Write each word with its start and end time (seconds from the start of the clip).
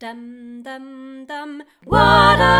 Dum, 0.00 0.62
dum, 0.64 1.26
dum, 1.26 1.62
Wada! 1.84 2.54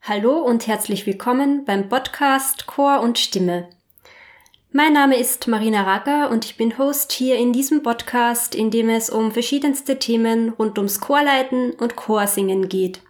Hallo 0.00 0.38
und 0.38 0.66
herzlich 0.66 1.06
willkommen 1.06 1.66
beim 1.66 1.90
Podcast 1.90 2.66
Chor 2.66 3.00
und 3.00 3.18
Stimme. 3.18 3.68
Mein 4.72 4.94
Name 4.94 5.18
ist 5.18 5.48
Marina 5.48 5.82
Racker 5.82 6.30
und 6.30 6.46
ich 6.46 6.56
bin 6.56 6.78
Host 6.78 7.12
hier 7.12 7.36
in 7.36 7.52
diesem 7.52 7.82
Podcast, 7.82 8.54
in 8.54 8.70
dem 8.70 8.88
es 8.88 9.10
um 9.10 9.32
verschiedenste 9.32 9.98
Themen 9.98 10.48
rund 10.48 10.78
ums 10.78 11.02
Chorleiten 11.02 11.72
und 11.72 11.96
Chorsingen 11.96 12.70
geht. 12.70 13.02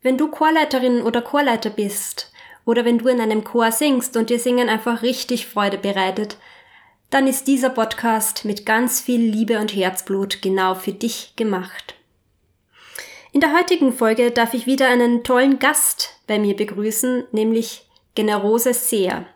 Wenn 0.00 0.16
du 0.16 0.28
Chorleiterin 0.28 1.02
oder 1.02 1.20
Chorleiter 1.20 1.68
bist 1.68 2.32
oder 2.64 2.86
wenn 2.86 2.96
du 2.96 3.08
in 3.08 3.20
einem 3.20 3.44
Chor 3.44 3.70
singst 3.70 4.16
und 4.16 4.30
dir 4.30 4.38
Singen 4.38 4.70
einfach 4.70 5.02
richtig 5.02 5.46
Freude 5.46 5.76
bereitet, 5.76 6.38
dann 7.10 7.26
ist 7.26 7.46
dieser 7.46 7.70
Podcast 7.70 8.44
mit 8.44 8.66
ganz 8.66 9.00
viel 9.00 9.20
Liebe 9.20 9.58
und 9.60 9.74
Herzblut 9.74 10.42
genau 10.42 10.74
für 10.74 10.92
dich 10.92 11.34
gemacht. 11.36 11.94
In 13.32 13.40
der 13.40 13.52
heutigen 13.52 13.92
Folge 13.92 14.30
darf 14.30 14.54
ich 14.54 14.66
wieder 14.66 14.88
einen 14.88 15.22
tollen 15.22 15.58
Gast 15.58 16.20
bei 16.26 16.38
mir 16.38 16.56
begrüßen, 16.56 17.24
nämlich 17.32 17.86
Generose 18.14 18.72
Seer. 18.72 19.26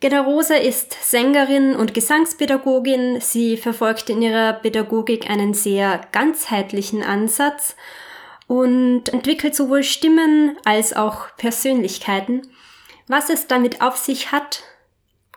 Generose 0.00 0.56
ist 0.56 0.96
Sängerin 1.02 1.74
und 1.74 1.92
Gesangspädagogin. 1.94 3.20
Sie 3.20 3.56
verfolgt 3.56 4.10
in 4.10 4.22
ihrer 4.22 4.52
Pädagogik 4.52 5.28
einen 5.28 5.54
sehr 5.54 6.02
ganzheitlichen 6.12 7.02
Ansatz 7.02 7.74
und 8.46 9.08
entwickelt 9.08 9.56
sowohl 9.56 9.82
Stimmen 9.82 10.56
als 10.64 10.94
auch 10.94 11.34
Persönlichkeiten. 11.36 12.42
Was 13.08 13.28
es 13.28 13.48
damit 13.48 13.80
auf 13.80 13.96
sich 13.96 14.30
hat 14.30 14.62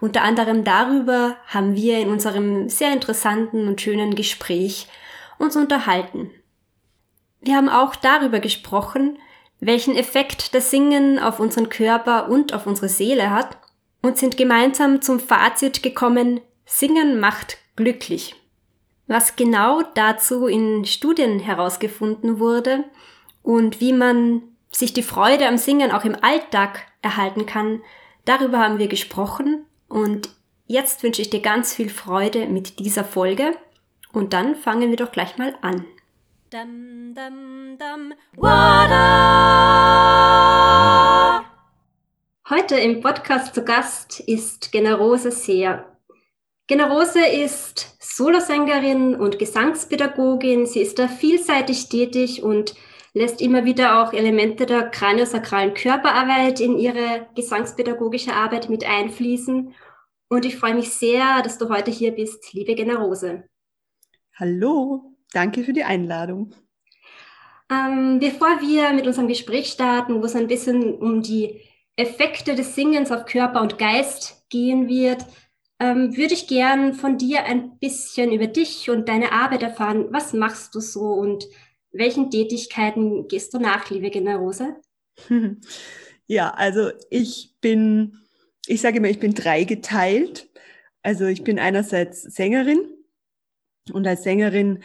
unter 0.01 0.23
anderem 0.23 0.63
darüber 0.63 1.37
haben 1.45 1.75
wir 1.75 1.99
in 1.99 2.09
unserem 2.09 2.67
sehr 2.67 2.91
interessanten 2.91 3.67
und 3.67 3.79
schönen 3.79 4.15
Gespräch 4.15 4.87
uns 5.37 5.55
unterhalten. 5.55 6.31
Wir 7.39 7.55
haben 7.55 7.69
auch 7.69 7.95
darüber 7.95 8.39
gesprochen, 8.39 9.19
welchen 9.59 9.95
Effekt 9.95 10.55
das 10.55 10.71
Singen 10.71 11.19
auf 11.19 11.39
unseren 11.39 11.69
Körper 11.69 12.29
und 12.29 12.51
auf 12.53 12.65
unsere 12.65 12.89
Seele 12.89 13.29
hat 13.29 13.57
und 14.01 14.17
sind 14.17 14.37
gemeinsam 14.37 15.01
zum 15.01 15.19
Fazit 15.19 15.83
gekommen, 15.83 16.41
Singen 16.65 17.19
macht 17.19 17.59
glücklich. 17.75 18.35
Was 19.05 19.35
genau 19.35 19.83
dazu 19.93 20.47
in 20.47 20.83
Studien 20.85 21.39
herausgefunden 21.39 22.39
wurde 22.39 22.85
und 23.43 23.79
wie 23.81 23.93
man 23.93 24.41
sich 24.71 24.93
die 24.93 25.03
Freude 25.03 25.47
am 25.47 25.57
Singen 25.57 25.91
auch 25.91 26.05
im 26.05 26.15
Alltag 26.23 26.87
erhalten 27.03 27.45
kann, 27.45 27.81
darüber 28.25 28.59
haben 28.59 28.79
wir 28.79 28.87
gesprochen 28.87 29.65
und 29.91 30.29
jetzt 30.67 31.03
wünsche 31.03 31.21
ich 31.21 31.29
dir 31.29 31.41
ganz 31.41 31.73
viel 31.73 31.89
Freude 31.89 32.47
mit 32.47 32.79
dieser 32.79 33.03
Folge. 33.03 33.55
Und 34.13 34.33
dann 34.33 34.55
fangen 34.55 34.89
wir 34.89 34.97
doch 34.97 35.11
gleich 35.11 35.37
mal 35.37 35.55
an. 35.61 35.85
Dum, 36.49 37.13
dum, 37.15 37.77
dum, 37.77 38.13
Heute 42.49 42.75
im 42.79 42.99
Podcast 43.01 43.55
zu 43.55 43.63
Gast 43.63 44.19
ist 44.19 44.71
Generose 44.71 45.31
Seer. 45.31 45.85
Generose 46.67 47.25
ist 47.25 47.95
Solosängerin 47.99 49.15
und 49.15 49.39
Gesangspädagogin. 49.39 50.65
Sie 50.65 50.81
ist 50.81 50.99
da 50.99 51.07
vielseitig 51.07 51.89
tätig 51.89 52.43
und 52.43 52.75
lässt 53.13 53.41
immer 53.41 53.65
wieder 53.65 54.01
auch 54.01 54.13
Elemente 54.13 54.65
der 54.65 54.83
kraniosakralen 54.89 55.73
Körperarbeit 55.73 56.59
in 56.59 56.77
ihre 56.77 57.27
gesangspädagogische 57.35 58.33
Arbeit 58.33 58.69
mit 58.69 58.85
einfließen. 58.85 59.73
Und 60.29 60.45
ich 60.45 60.55
freue 60.55 60.75
mich 60.75 60.91
sehr, 60.91 61.41
dass 61.41 61.57
du 61.57 61.69
heute 61.69 61.91
hier 61.91 62.11
bist, 62.11 62.53
liebe 62.53 62.73
Generose. 62.75 63.43
Hallo, 64.35 65.13
danke 65.33 65.63
für 65.63 65.73
die 65.73 65.83
Einladung. 65.83 66.55
Ähm, 67.69 68.19
bevor 68.19 68.61
wir 68.61 68.93
mit 68.93 69.07
unserem 69.07 69.27
Gespräch 69.27 69.67
starten, 69.67 70.21
wo 70.21 70.25
es 70.25 70.35
ein 70.35 70.47
bisschen 70.47 70.95
um 70.95 71.21
die 71.21 71.61
Effekte 71.95 72.55
des 72.55 72.75
Singens 72.75 73.11
auf 73.11 73.25
Körper 73.25 73.61
und 73.61 73.77
Geist 73.77 74.45
gehen 74.49 74.87
wird, 74.87 75.25
ähm, 75.79 76.15
würde 76.15 76.33
ich 76.33 76.47
gern 76.47 76.93
von 76.93 77.17
dir 77.17 77.43
ein 77.43 77.77
bisschen 77.79 78.31
über 78.31 78.47
dich 78.47 78.89
und 78.89 79.09
deine 79.09 79.31
Arbeit 79.31 79.63
erfahren. 79.63 80.07
Was 80.11 80.33
machst 80.33 80.75
du 80.75 80.79
so 80.79 81.01
und 81.01 81.45
welchen 81.91 82.29
Tätigkeiten 82.29 83.27
gehst 83.27 83.53
du 83.53 83.59
nach, 83.59 83.89
liebe 83.89 84.09
Generose? 84.09 84.75
Ja, 86.27 86.51
also 86.51 86.91
ich 87.09 87.55
bin, 87.59 88.19
ich 88.65 88.79
sage 88.79 88.99
immer, 88.99 89.09
ich 89.09 89.19
bin 89.19 89.33
dreigeteilt. 89.33 90.49
Also 91.01 91.25
ich 91.25 91.43
bin 91.43 91.59
einerseits 91.59 92.21
Sängerin 92.21 92.79
und 93.91 94.07
als 94.07 94.23
Sängerin 94.23 94.81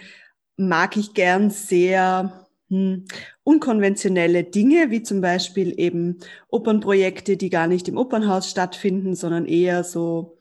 mag 0.57 0.97
ich 0.97 1.15
gern 1.15 1.51
sehr 1.51 2.49
hm, 2.69 3.05
unkonventionelle 3.45 4.43
Dinge, 4.43 4.91
wie 4.91 5.05
zum 5.05 5.21
Beispiel 5.21 5.79
eben 5.79 6.19
Opernprojekte, 6.49 7.37
die 7.37 7.51
gar 7.51 7.69
nicht 7.69 7.87
im 7.87 7.97
Opernhaus 7.97 8.51
stattfinden, 8.51 9.15
sondern 9.15 9.47
eher 9.47 9.85
so 9.85 10.39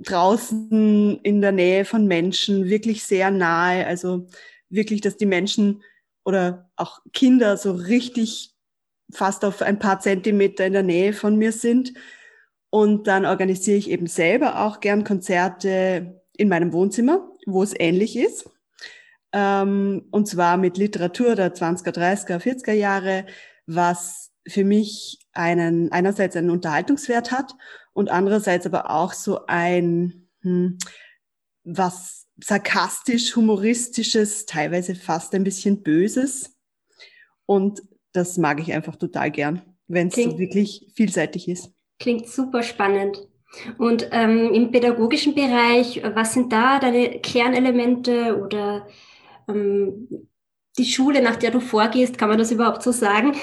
draußen 0.00 1.20
in 1.22 1.40
der 1.40 1.52
Nähe 1.52 1.86
von 1.86 2.06
Menschen, 2.06 2.66
wirklich 2.66 3.04
sehr 3.04 3.30
nahe. 3.30 3.86
Also 3.86 4.26
wirklich, 4.72 5.00
dass 5.00 5.16
die 5.16 5.26
Menschen 5.26 5.82
oder 6.24 6.70
auch 6.76 7.00
Kinder 7.12 7.56
so 7.56 7.72
richtig 7.72 8.54
fast 9.12 9.44
auf 9.44 9.62
ein 9.62 9.78
paar 9.78 10.00
Zentimeter 10.00 10.66
in 10.66 10.72
der 10.72 10.82
Nähe 10.82 11.12
von 11.12 11.36
mir 11.36 11.52
sind. 11.52 11.92
Und 12.70 13.06
dann 13.06 13.26
organisiere 13.26 13.76
ich 13.76 13.90
eben 13.90 14.06
selber 14.06 14.64
auch 14.64 14.80
gern 14.80 15.04
Konzerte 15.04 16.22
in 16.36 16.48
meinem 16.48 16.72
Wohnzimmer, 16.72 17.28
wo 17.46 17.62
es 17.62 17.74
ähnlich 17.78 18.16
ist. 18.16 18.48
Ähm, 19.32 20.06
und 20.10 20.26
zwar 20.26 20.56
mit 20.56 20.78
Literatur 20.78 21.34
der 21.34 21.54
20er, 21.54 21.90
30er, 21.90 22.38
40er 22.38 22.72
Jahre, 22.72 23.26
was 23.66 24.30
für 24.46 24.64
mich 24.64 25.18
einen, 25.32 25.92
einerseits 25.92 26.36
einen 26.36 26.50
Unterhaltungswert 26.50 27.30
hat 27.30 27.54
und 27.92 28.10
andererseits 28.10 28.66
aber 28.66 28.90
auch 28.90 29.12
so 29.12 29.46
ein, 29.46 30.28
hm, 30.40 30.78
was 31.64 32.21
sarkastisch, 32.42 33.36
humoristisches, 33.36 34.46
teilweise 34.46 34.94
fast 34.94 35.34
ein 35.34 35.44
bisschen 35.44 35.82
böses. 35.82 36.56
Und 37.46 37.82
das 38.12 38.36
mag 38.36 38.60
ich 38.60 38.72
einfach 38.72 38.96
total 38.96 39.30
gern, 39.30 39.62
wenn 39.86 40.08
es 40.08 40.16
so 40.16 40.38
wirklich 40.38 40.92
vielseitig 40.94 41.48
ist. 41.48 41.70
Klingt 41.98 42.28
super 42.28 42.62
spannend. 42.62 43.28
Und 43.78 44.08
ähm, 44.12 44.52
im 44.54 44.70
pädagogischen 44.70 45.34
Bereich, 45.34 46.02
was 46.14 46.32
sind 46.32 46.52
da 46.52 46.78
deine 46.78 47.20
Kernelemente 47.20 48.42
oder 48.42 48.88
ähm, 49.48 50.08
die 50.78 50.86
Schule, 50.86 51.22
nach 51.22 51.36
der 51.36 51.50
du 51.50 51.60
vorgehst, 51.60 52.16
kann 52.16 52.30
man 52.30 52.38
das 52.38 52.50
überhaupt 52.50 52.82
so 52.82 52.92
sagen? 52.92 53.36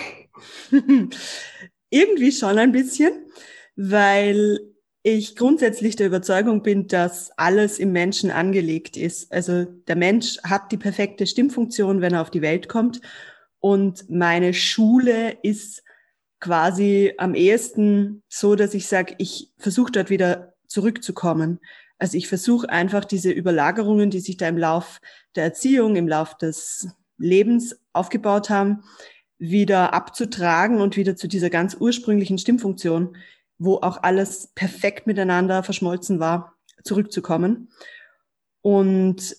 Irgendwie 1.91 2.31
schon 2.31 2.57
ein 2.57 2.71
bisschen, 2.71 3.11
weil 3.75 4.68
ich 5.01 5.35
grundsätzlich 5.35 5.95
der 5.95 6.07
Überzeugung 6.07 6.61
bin, 6.61 6.87
dass 6.87 7.31
alles 7.37 7.79
im 7.79 7.91
Menschen 7.91 8.31
angelegt 8.31 8.97
ist. 8.97 9.31
Also 9.31 9.65
der 9.65 9.95
Mensch 9.95 10.37
hat 10.43 10.71
die 10.71 10.77
perfekte 10.77 11.25
Stimmfunktion, 11.25 12.01
wenn 12.01 12.13
er 12.13 12.21
auf 12.21 12.31
die 12.31 12.41
Welt 12.41 12.67
kommt. 12.67 13.01
Und 13.59 14.09
meine 14.09 14.53
Schule 14.53 15.37
ist 15.41 15.83
quasi 16.39 17.13
am 17.17 17.33
ehesten 17.33 18.23
so, 18.27 18.55
dass 18.55 18.73
ich 18.73 18.87
sage, 18.87 19.15
ich 19.17 19.51
versuche 19.57 19.91
dort 19.91 20.09
wieder 20.09 20.53
zurückzukommen. 20.67 21.59
Also 21.97 22.17
ich 22.17 22.27
versuche 22.27 22.69
einfach 22.69 23.03
diese 23.03 23.31
Überlagerungen, 23.31 24.09
die 24.09 24.21
sich 24.21 24.37
da 24.37 24.47
im 24.47 24.57
Lauf 24.57 25.01
der 25.35 25.45
Erziehung, 25.45 25.95
im 25.95 26.07
Lauf 26.07 26.37
des 26.37 26.89
Lebens 27.17 27.79
aufgebaut 27.93 28.49
haben, 28.49 28.83
wieder 29.37 29.93
abzutragen 29.93 30.81
und 30.81 30.97
wieder 30.97 31.15
zu 31.15 31.27
dieser 31.27 31.49
ganz 31.49 31.75
ursprünglichen 31.77 32.37
Stimmfunktion 32.37 33.15
wo 33.59 33.75
auch 33.75 34.01
alles 34.01 34.47
perfekt 34.55 35.05
miteinander 35.05 35.63
verschmolzen 35.63 36.19
war, 36.19 36.55
zurückzukommen. 36.83 37.69
Und 38.61 39.35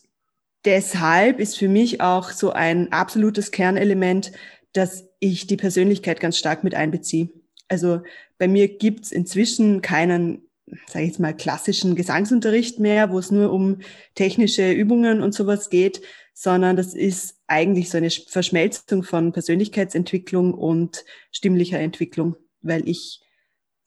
deshalb 0.64 1.40
ist 1.40 1.58
für 1.58 1.68
mich 1.68 2.00
auch 2.00 2.30
so 2.30 2.52
ein 2.52 2.92
absolutes 2.92 3.50
Kernelement, 3.50 4.32
dass 4.72 5.08
ich 5.18 5.46
die 5.46 5.56
Persönlichkeit 5.56 6.20
ganz 6.20 6.36
stark 6.36 6.62
mit 6.62 6.74
einbeziehe. 6.74 7.30
Also 7.68 8.02
bei 8.38 8.46
mir 8.46 8.68
gibt's 8.68 9.10
inzwischen 9.10 9.80
keinen, 9.80 10.42
sage 10.86 11.04
ich 11.04 11.12
jetzt 11.12 11.20
mal, 11.20 11.36
klassischen 11.36 11.94
Gesangsunterricht 11.94 12.78
mehr, 12.78 13.10
wo 13.10 13.18
es 13.18 13.30
nur 13.30 13.52
um 13.52 13.78
technische 14.14 14.70
Übungen 14.70 15.22
und 15.22 15.34
sowas 15.34 15.70
geht, 15.70 16.02
sondern 16.34 16.76
das 16.76 16.94
ist 16.94 17.36
eigentlich 17.46 17.90
so 17.90 17.98
eine 17.98 18.10
Verschmelzung 18.10 19.02
von 19.02 19.32
Persönlichkeitsentwicklung 19.32 20.54
und 20.54 21.04
stimmlicher 21.32 21.80
Entwicklung, 21.80 22.36
weil 22.62 22.88
ich 22.88 23.20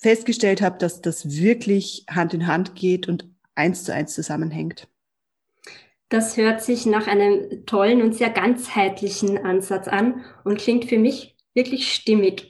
festgestellt 0.03 0.61
habe, 0.61 0.77
dass 0.77 1.01
das 1.01 1.31
wirklich 1.31 2.05
Hand 2.09 2.33
in 2.33 2.47
Hand 2.47 2.75
geht 2.75 3.07
und 3.07 3.27
eins 3.55 3.83
zu 3.85 3.93
eins 3.93 4.13
zusammenhängt. 4.13 4.87
Das 6.09 6.37
hört 6.37 6.61
sich 6.61 6.85
nach 6.85 7.07
einem 7.07 7.65
tollen 7.65 8.01
und 8.03 8.13
sehr 8.15 8.29
ganzheitlichen 8.29 9.43
Ansatz 9.43 9.87
an 9.87 10.23
und 10.43 10.59
klingt 10.59 10.85
für 10.85 10.99
mich 10.99 11.35
wirklich 11.55 11.91
stimmig. 11.93 12.49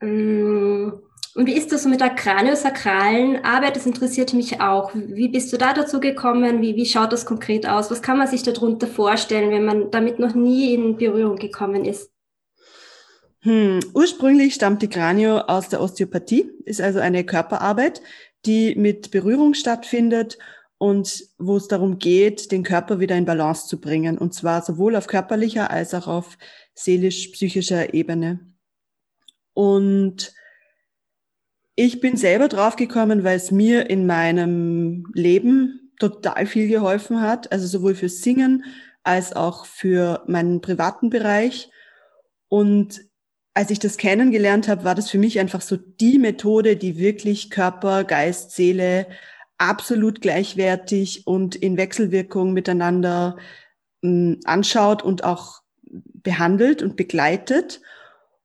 Mm, 0.00 0.90
Und 1.34 1.46
wie 1.46 1.54
ist 1.56 1.72
das 1.72 1.84
so 1.84 1.88
mit 1.88 2.00
der 2.00 2.10
kraniosakralen 2.10 3.44
Arbeit? 3.44 3.76
Das 3.76 3.86
interessiert 3.86 4.34
mich 4.34 4.60
auch. 4.60 4.90
Wie 4.94 5.28
bist 5.28 5.52
du 5.52 5.56
da 5.58 5.72
dazu 5.72 6.00
gekommen? 6.00 6.60
Wie, 6.62 6.76
wie 6.76 6.86
schaut 6.86 7.12
das 7.12 7.26
konkret 7.26 7.66
aus? 7.68 7.90
Was 7.90 8.02
kann 8.02 8.18
man 8.18 8.26
sich 8.28 8.42
darunter 8.42 8.86
vorstellen, 8.88 9.50
wenn 9.50 9.64
man 9.64 9.90
damit 9.90 10.18
noch 10.18 10.34
nie 10.34 10.74
in 10.74 10.96
Berührung 10.96 11.36
gekommen 11.36 11.84
ist? 11.84 12.10
Hm. 13.40 13.80
Ursprünglich 13.94 14.54
stammt 14.54 14.82
die 14.82 14.88
Kranio 14.88 15.38
aus 15.38 15.68
der 15.68 15.80
Osteopathie, 15.80 16.50
ist 16.64 16.80
also 16.80 16.98
eine 16.98 17.24
Körperarbeit, 17.24 18.02
die 18.46 18.74
mit 18.74 19.10
Berührung 19.10 19.54
stattfindet 19.54 20.38
und 20.78 21.24
wo 21.38 21.56
es 21.56 21.68
darum 21.68 21.98
geht, 21.98 22.52
den 22.52 22.62
Körper 22.62 23.00
wieder 23.00 23.16
in 23.16 23.24
Balance 23.24 23.66
zu 23.66 23.80
bringen. 23.80 24.18
Und 24.18 24.34
zwar 24.34 24.62
sowohl 24.62 24.96
auf 24.96 25.06
körperlicher 25.06 25.70
als 25.70 25.94
auch 25.94 26.06
auf 26.06 26.38
seelisch-psychischer 26.74 27.94
Ebene. 27.94 28.40
Und 29.54 30.32
ich 31.74 32.00
bin 32.00 32.16
selber 32.16 32.48
draufgekommen, 32.48 33.24
weil 33.24 33.36
es 33.36 33.50
mir 33.50 33.90
in 33.90 34.06
meinem 34.06 35.06
Leben 35.14 35.92
total 35.98 36.46
viel 36.46 36.68
geholfen 36.68 37.20
hat, 37.20 37.50
also 37.50 37.66
sowohl 37.66 37.94
fürs 37.94 38.22
Singen 38.22 38.64
als 39.02 39.32
auch 39.32 39.64
für 39.66 40.22
meinen 40.26 40.60
privaten 40.60 41.10
Bereich. 41.10 41.70
Und 42.48 43.07
als 43.58 43.72
ich 43.72 43.80
das 43.80 43.96
kennengelernt 43.96 44.68
habe, 44.68 44.84
war 44.84 44.94
das 44.94 45.10
für 45.10 45.18
mich 45.18 45.40
einfach 45.40 45.62
so 45.62 45.76
die 45.76 46.20
Methode, 46.20 46.76
die 46.76 46.96
wirklich 46.96 47.50
Körper, 47.50 48.04
Geist, 48.04 48.52
Seele 48.52 49.08
absolut 49.58 50.20
gleichwertig 50.20 51.26
und 51.26 51.56
in 51.56 51.76
Wechselwirkung 51.76 52.52
miteinander 52.52 53.36
hm, 54.00 54.38
anschaut 54.44 55.02
und 55.02 55.24
auch 55.24 55.62
behandelt 55.82 56.82
und 56.82 56.94
begleitet. 56.94 57.80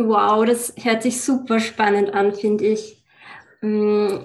Wow, 0.00 0.44
das 0.44 0.74
hört 0.76 1.02
sich 1.02 1.20
super 1.20 1.58
spannend 1.58 2.14
an, 2.14 2.32
finde 2.32 2.66
ich. 2.66 3.02
Mm, 3.62 4.18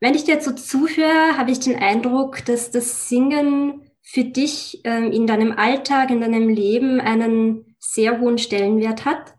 wenn 0.00 0.14
ich 0.14 0.24
dir 0.24 0.34
jetzt 0.34 0.46
so 0.46 0.52
zuhöre, 0.52 1.38
habe 1.38 1.52
ich 1.52 1.60
den 1.60 1.76
Eindruck, 1.76 2.44
dass 2.44 2.72
das 2.72 3.08
Singen 3.08 3.88
für 4.02 4.24
dich 4.24 4.80
ähm, 4.82 5.12
in 5.12 5.28
deinem 5.28 5.52
Alltag, 5.52 6.10
in 6.10 6.20
deinem 6.20 6.48
Leben 6.48 7.00
einen 7.00 7.76
sehr 7.78 8.18
hohen 8.18 8.38
Stellenwert 8.38 9.04
hat. 9.04 9.35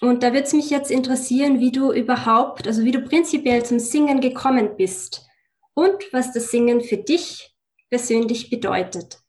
Und 0.00 0.22
da 0.22 0.32
würde 0.32 0.44
es 0.44 0.52
mich 0.52 0.70
jetzt 0.70 0.90
interessieren, 0.90 1.58
wie 1.60 1.72
du 1.72 1.92
überhaupt, 1.92 2.66
also 2.66 2.84
wie 2.84 2.90
du 2.90 3.00
prinzipiell 3.00 3.64
zum 3.64 3.78
Singen 3.78 4.20
gekommen 4.20 4.70
bist 4.76 5.26
und 5.74 5.96
was 6.12 6.32
das 6.32 6.50
Singen 6.50 6.82
für 6.82 6.98
dich 6.98 7.54
persönlich 7.90 8.50
bedeutet. 8.50 9.20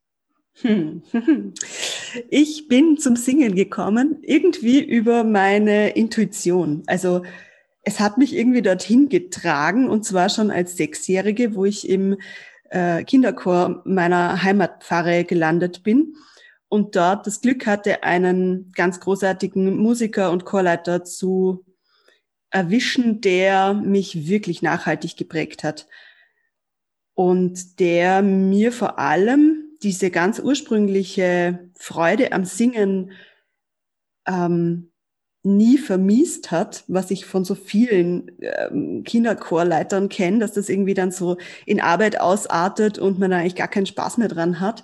Ich 2.29 2.67
bin 2.67 2.97
zum 2.97 3.15
Singen 3.15 3.53
gekommen, 3.53 4.19
irgendwie 4.23 4.81
über 4.81 5.23
meine 5.23 5.89
Intuition. 5.89 6.81
Also 6.87 7.21
es 7.83 7.99
hat 7.99 8.17
mich 8.17 8.35
irgendwie 8.35 8.61
dorthin 8.61 9.09
getragen 9.09 9.87
und 9.87 10.03
zwar 10.03 10.29
schon 10.29 10.49
als 10.49 10.77
Sechsjährige, 10.77 11.53
wo 11.53 11.65
ich 11.65 11.87
im 11.87 12.17
äh, 12.69 13.03
Kinderchor 13.03 13.83
meiner 13.85 14.41
Heimatpfarre 14.41 15.25
gelandet 15.25 15.83
bin 15.83 16.15
und 16.69 16.95
dort 16.95 17.27
das 17.27 17.41
Glück 17.41 17.65
hatte, 17.65 18.03
einen 18.03 18.71
ganz 18.73 18.99
großartigen 18.99 19.77
Musiker 19.77 20.31
und 20.31 20.45
Chorleiter 20.45 21.03
zu 21.03 21.65
erwischen, 22.49 23.21
der 23.21 23.73
mich 23.73 24.27
wirklich 24.27 24.61
nachhaltig 24.61 25.17
geprägt 25.17 25.63
hat 25.63 25.87
und 27.13 27.79
der 27.79 28.21
mir 28.21 28.71
vor 28.71 28.99
allem 28.99 29.63
diese 29.83 30.11
ganz 30.11 30.39
ursprüngliche 30.39 31.69
Freude 31.75 32.31
am 32.31 32.45
Singen 32.45 33.11
ähm, 34.27 34.91
nie 35.43 35.77
vermiest 35.77 36.51
hat, 36.51 36.83
was 36.87 37.09
ich 37.11 37.25
von 37.25 37.45
so 37.45 37.55
vielen 37.55 38.31
ähm, 38.41 39.03
Kinderchorleitern 39.03 40.09
kenne, 40.09 40.39
dass 40.39 40.53
das 40.53 40.67
irgendwie 40.67 40.93
dann 40.93 41.11
so 41.11 41.37
in 41.65 41.79
Arbeit 41.79 42.19
ausartet 42.19 42.99
und 42.99 43.19
man 43.19 43.31
eigentlich 43.31 43.55
gar 43.55 43.69
keinen 43.69 43.85
Spaß 43.85 44.17
mehr 44.17 44.27
dran 44.27 44.59
hat. 44.59 44.83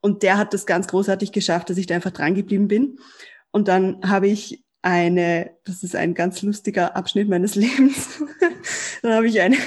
Und 0.00 0.22
der 0.22 0.38
hat 0.38 0.54
das 0.54 0.66
ganz 0.66 0.88
großartig 0.88 1.32
geschafft, 1.32 1.70
dass 1.70 1.76
ich 1.76 1.86
da 1.86 1.94
einfach 1.94 2.10
dran 2.10 2.34
geblieben 2.34 2.68
bin. 2.68 2.98
Und 3.50 3.68
dann 3.68 4.00
habe 4.08 4.28
ich 4.28 4.64
eine, 4.82 5.50
das 5.64 5.82
ist 5.82 5.94
ein 5.94 6.14
ganz 6.14 6.40
lustiger 6.42 6.96
Abschnitt 6.96 7.28
meines 7.28 7.54
Lebens, 7.56 8.22
dann 9.02 9.12
habe 9.12 9.28
ich 9.28 9.40
eine 9.40 9.58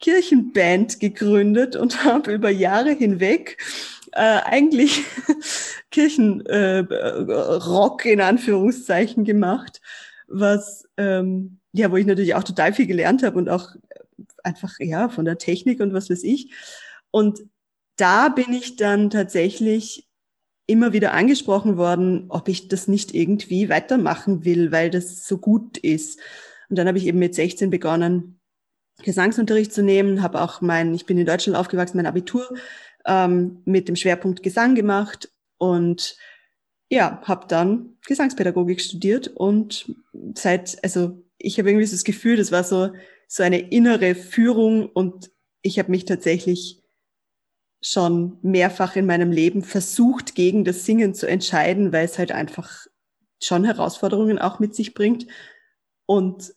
Kirchenband 0.00 1.00
gegründet 1.00 1.76
und 1.76 2.04
habe 2.04 2.32
über 2.32 2.48
Jahre 2.50 2.92
hinweg 2.92 3.58
äh, 4.12 4.40
eigentlich 4.44 5.02
Kirchenrock 5.90 8.06
äh, 8.06 8.12
in 8.12 8.20
Anführungszeichen 8.20 9.24
gemacht, 9.24 9.80
was 10.28 10.86
ähm, 10.96 11.58
ja, 11.72 11.90
wo 11.90 11.96
ich 11.96 12.06
natürlich 12.06 12.36
auch 12.36 12.44
total 12.44 12.72
viel 12.72 12.86
gelernt 12.86 13.24
habe 13.24 13.36
und 13.36 13.48
auch 13.48 13.70
einfach 14.44 14.74
ja 14.78 15.08
von 15.08 15.24
der 15.24 15.38
Technik 15.38 15.80
und 15.80 15.92
was 15.92 16.08
weiß 16.08 16.22
ich. 16.22 16.52
Und 17.10 17.42
da 17.96 18.28
bin 18.28 18.52
ich 18.52 18.76
dann 18.76 19.10
tatsächlich 19.10 20.08
immer 20.66 20.92
wieder 20.92 21.12
angesprochen 21.12 21.76
worden, 21.76 22.26
ob 22.30 22.48
ich 22.48 22.68
das 22.68 22.88
nicht 22.88 23.14
irgendwie 23.14 23.68
weitermachen 23.68 24.44
will, 24.44 24.72
weil 24.72 24.90
das 24.90 25.26
so 25.26 25.38
gut 25.38 25.76
ist. 25.78 26.18
Und 26.70 26.78
dann 26.78 26.88
habe 26.88 26.98
ich 26.98 27.06
eben 27.06 27.18
mit 27.18 27.34
16 27.34 27.70
begonnen, 27.70 28.40
Gesangsunterricht 29.02 29.72
zu 29.72 29.82
nehmen, 29.82 30.22
habe 30.22 30.40
auch 30.40 30.60
mein, 30.60 30.94
ich 30.94 31.04
bin 31.04 31.18
in 31.18 31.26
Deutschland 31.26 31.58
aufgewachsen, 31.58 31.96
mein 31.96 32.06
Abitur 32.06 32.48
ähm, 33.04 33.62
mit 33.64 33.88
dem 33.88 33.96
Schwerpunkt 33.96 34.42
Gesang 34.42 34.74
gemacht 34.74 35.30
und 35.58 36.16
ja, 36.90 37.20
habe 37.24 37.46
dann 37.48 37.96
Gesangspädagogik 38.06 38.80
studiert 38.80 39.28
und 39.28 39.92
seit, 40.34 40.82
also 40.84 41.22
ich 41.38 41.58
habe 41.58 41.70
irgendwie 41.70 41.86
so 41.86 41.96
das 41.96 42.04
Gefühl, 42.04 42.36
das 42.36 42.52
war 42.52 42.64
so, 42.64 42.90
so 43.26 43.42
eine 43.42 43.58
innere 43.58 44.14
Führung 44.14 44.88
und 44.88 45.30
ich 45.62 45.78
habe 45.78 45.90
mich 45.90 46.04
tatsächlich 46.04 46.83
schon 47.86 48.38
mehrfach 48.40 48.96
in 48.96 49.04
meinem 49.04 49.30
Leben 49.30 49.62
versucht, 49.62 50.34
gegen 50.34 50.64
das 50.64 50.86
Singen 50.86 51.12
zu 51.12 51.26
entscheiden, 51.26 51.92
weil 51.92 52.06
es 52.06 52.18
halt 52.18 52.32
einfach 52.32 52.86
schon 53.42 53.62
Herausforderungen 53.64 54.38
auch 54.38 54.58
mit 54.58 54.74
sich 54.74 54.94
bringt. 54.94 55.26
Und 56.06 56.54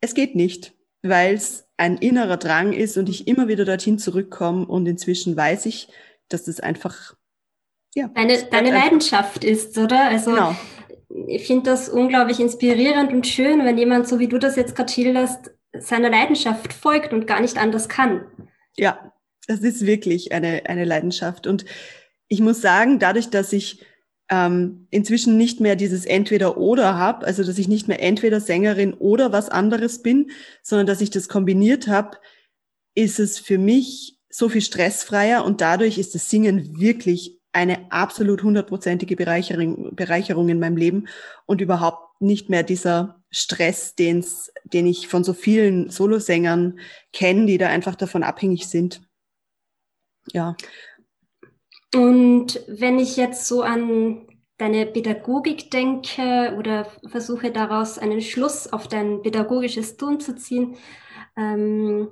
es 0.00 0.12
geht 0.14 0.34
nicht, 0.34 0.74
weil 1.02 1.34
es 1.34 1.68
ein 1.76 1.98
innerer 1.98 2.36
Drang 2.36 2.72
ist 2.72 2.96
und 2.96 3.08
ich 3.08 3.28
immer 3.28 3.46
wieder 3.46 3.64
dorthin 3.64 4.00
zurückkomme 4.00 4.66
und 4.66 4.86
inzwischen 4.86 5.36
weiß 5.36 5.66
ich, 5.66 5.88
dass 6.28 6.44
das 6.44 6.58
einfach 6.58 7.14
ja, 7.94 8.08
deine, 8.08 8.42
deine 8.50 8.72
Leidenschaft 8.72 9.44
ist, 9.44 9.78
oder? 9.78 10.08
Also 10.08 10.32
genau. 10.32 10.56
ich 11.28 11.46
finde 11.46 11.70
das 11.70 11.88
unglaublich 11.88 12.40
inspirierend 12.40 13.12
und 13.12 13.24
schön, 13.24 13.64
wenn 13.64 13.78
jemand, 13.78 14.08
so 14.08 14.18
wie 14.18 14.26
du 14.26 14.38
das 14.38 14.56
jetzt 14.56 14.74
gerade 14.74 14.92
schilderst, 14.92 15.52
seiner 15.78 16.10
Leidenschaft 16.10 16.72
folgt 16.72 17.12
und 17.12 17.28
gar 17.28 17.40
nicht 17.40 17.56
anders 17.56 17.88
kann. 17.88 18.26
Ja, 18.76 19.12
das 19.46 19.60
ist 19.60 19.86
wirklich 19.86 20.32
eine, 20.32 20.66
eine 20.66 20.84
Leidenschaft. 20.84 21.46
Und 21.46 21.64
ich 22.28 22.40
muss 22.40 22.60
sagen, 22.60 22.98
dadurch, 22.98 23.30
dass 23.30 23.52
ich 23.52 23.84
ähm, 24.28 24.88
inzwischen 24.90 25.36
nicht 25.36 25.60
mehr 25.60 25.76
dieses 25.76 26.04
Entweder-Oder 26.04 26.96
habe, 26.96 27.26
also 27.26 27.44
dass 27.44 27.58
ich 27.58 27.68
nicht 27.68 27.88
mehr 27.88 28.02
entweder 28.02 28.40
Sängerin 28.40 28.94
oder 28.94 29.32
was 29.32 29.48
anderes 29.48 30.02
bin, 30.02 30.30
sondern 30.62 30.86
dass 30.86 31.00
ich 31.00 31.10
das 31.10 31.28
kombiniert 31.28 31.86
habe, 31.86 32.18
ist 32.94 33.20
es 33.20 33.38
für 33.38 33.58
mich 33.58 34.18
so 34.28 34.48
viel 34.48 34.62
stressfreier 34.62 35.44
und 35.44 35.60
dadurch 35.60 35.98
ist 35.98 36.14
das 36.14 36.28
Singen 36.28 36.78
wirklich 36.80 37.38
eine 37.52 37.90
absolut 37.90 38.42
hundertprozentige 38.42 39.16
Bereicherung, 39.16 39.94
Bereicherung 39.94 40.48
in 40.48 40.58
meinem 40.58 40.76
Leben 40.76 41.08
und 41.46 41.60
überhaupt 41.60 42.20
nicht 42.20 42.50
mehr 42.50 42.62
dieser 42.62 43.22
Stress, 43.30 43.94
den's, 43.94 44.52
den 44.64 44.86
ich 44.86 45.08
von 45.08 45.24
so 45.24 45.32
vielen 45.32 45.88
Solosängern 45.88 46.78
kenne, 47.12 47.46
die 47.46 47.58
da 47.58 47.68
einfach 47.68 47.94
davon 47.94 48.22
abhängig 48.22 48.66
sind. 48.66 49.05
Ja. 50.32 50.56
Und 51.94 52.60
wenn 52.66 52.98
ich 52.98 53.16
jetzt 53.16 53.46
so 53.46 53.62
an 53.62 54.26
deine 54.58 54.86
Pädagogik 54.86 55.70
denke 55.70 56.54
oder 56.58 56.86
versuche 57.06 57.50
daraus 57.50 57.98
einen 57.98 58.20
Schluss 58.20 58.72
auf 58.72 58.88
dein 58.88 59.22
pädagogisches 59.22 59.96
Tun 59.96 60.20
zu 60.20 60.34
ziehen, 60.34 60.76
ähm, 61.36 62.08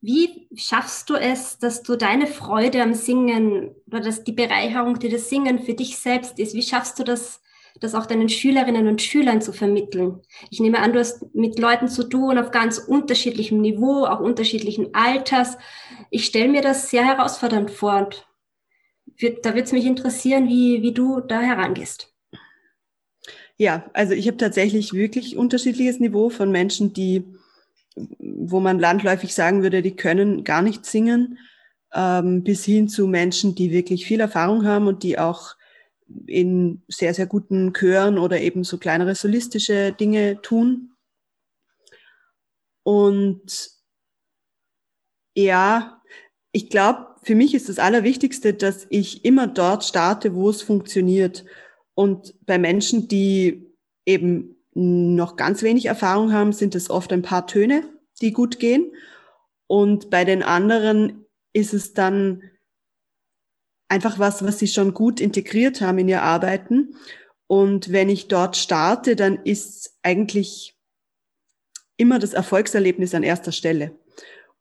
wie 0.00 0.48
schaffst 0.54 1.10
du 1.10 1.14
es, 1.14 1.58
dass 1.58 1.82
du 1.82 1.96
deine 1.96 2.26
Freude 2.26 2.82
am 2.82 2.94
Singen 2.94 3.74
oder 3.86 4.00
dass 4.00 4.22
die 4.22 4.32
Bereicherung, 4.32 4.98
die 4.98 5.08
das 5.08 5.28
Singen 5.28 5.58
für 5.58 5.74
dich 5.74 5.98
selbst 5.98 6.38
ist, 6.38 6.54
wie 6.54 6.62
schaffst 6.62 6.98
du 6.98 7.04
das, 7.04 7.40
das 7.80 7.94
auch 7.94 8.06
deinen 8.06 8.28
Schülerinnen 8.28 8.86
und 8.86 9.02
Schülern 9.02 9.40
zu 9.40 9.52
vermitteln? 9.52 10.20
Ich 10.50 10.60
nehme 10.60 10.78
an, 10.80 10.92
du 10.92 10.98
hast 10.98 11.34
mit 11.34 11.58
Leuten 11.58 11.88
zu 11.88 12.04
tun 12.04 12.38
auf 12.38 12.50
ganz 12.50 12.78
unterschiedlichem 12.78 13.60
Niveau, 13.60 14.04
auch 14.04 14.20
unterschiedlichen 14.20 14.94
Alters. 14.94 15.58
Ich 16.10 16.24
stelle 16.24 16.48
mir 16.48 16.62
das 16.62 16.90
sehr 16.90 17.04
herausfordernd 17.04 17.70
vor 17.70 17.98
und 17.98 18.26
da 19.42 19.50
würde 19.50 19.62
es 19.62 19.72
mich 19.72 19.84
interessieren, 19.84 20.48
wie, 20.48 20.82
wie 20.82 20.92
du 20.92 21.20
da 21.20 21.40
herangehst. 21.40 22.12
Ja, 23.56 23.90
also 23.92 24.14
ich 24.14 24.28
habe 24.28 24.36
tatsächlich 24.36 24.92
wirklich 24.92 25.36
unterschiedliches 25.36 25.98
Niveau 25.98 26.30
von 26.30 26.52
Menschen, 26.52 26.92
die, 26.92 27.24
wo 28.18 28.60
man 28.60 28.78
landläufig 28.78 29.34
sagen 29.34 29.62
würde, 29.62 29.82
die 29.82 29.96
können 29.96 30.44
gar 30.44 30.62
nicht 30.62 30.86
singen, 30.86 31.38
ähm, 31.92 32.44
bis 32.44 32.64
hin 32.64 32.88
zu 32.88 33.08
Menschen, 33.08 33.56
die 33.56 33.72
wirklich 33.72 34.06
viel 34.06 34.20
Erfahrung 34.20 34.64
haben 34.64 34.86
und 34.86 35.02
die 35.02 35.18
auch 35.18 35.56
in 36.26 36.82
sehr, 36.88 37.14
sehr 37.14 37.26
guten 37.26 37.72
Chören 37.72 38.18
oder 38.18 38.40
eben 38.40 38.64
so 38.64 38.78
kleinere 38.78 39.14
solistische 39.14 39.92
Dinge 39.92 40.40
tun. 40.42 40.92
Und 42.82 43.70
ja, 45.34 46.02
ich 46.52 46.70
glaube, 46.70 47.06
für 47.22 47.34
mich 47.34 47.54
ist 47.54 47.68
das 47.68 47.78
Allerwichtigste, 47.78 48.54
dass 48.54 48.86
ich 48.90 49.24
immer 49.24 49.46
dort 49.46 49.84
starte, 49.84 50.34
wo 50.34 50.48
es 50.48 50.62
funktioniert. 50.62 51.44
Und 51.94 52.34
bei 52.46 52.58
Menschen, 52.58 53.08
die 53.08 53.70
eben 54.06 54.56
noch 54.74 55.36
ganz 55.36 55.62
wenig 55.62 55.86
Erfahrung 55.86 56.32
haben, 56.32 56.52
sind 56.52 56.74
es 56.74 56.88
oft 56.88 57.12
ein 57.12 57.22
paar 57.22 57.46
Töne, 57.46 57.82
die 58.22 58.32
gut 58.32 58.58
gehen. 58.58 58.92
Und 59.66 60.08
bei 60.08 60.24
den 60.24 60.42
anderen 60.42 61.26
ist 61.52 61.74
es 61.74 61.92
dann 61.92 62.42
einfach 63.88 64.18
was, 64.18 64.44
was 64.44 64.58
sie 64.58 64.68
schon 64.68 64.94
gut 64.94 65.20
integriert 65.20 65.80
haben 65.80 65.98
in 65.98 66.08
ihr 66.08 66.22
Arbeiten. 66.22 66.94
Und 67.46 67.92
wenn 67.92 68.08
ich 68.08 68.28
dort 68.28 68.56
starte, 68.56 69.16
dann 69.16 69.38
ist 69.44 69.96
eigentlich 70.02 70.74
immer 71.96 72.18
das 72.18 72.34
Erfolgserlebnis 72.34 73.14
an 73.14 73.22
erster 73.22 73.52
Stelle. 73.52 73.92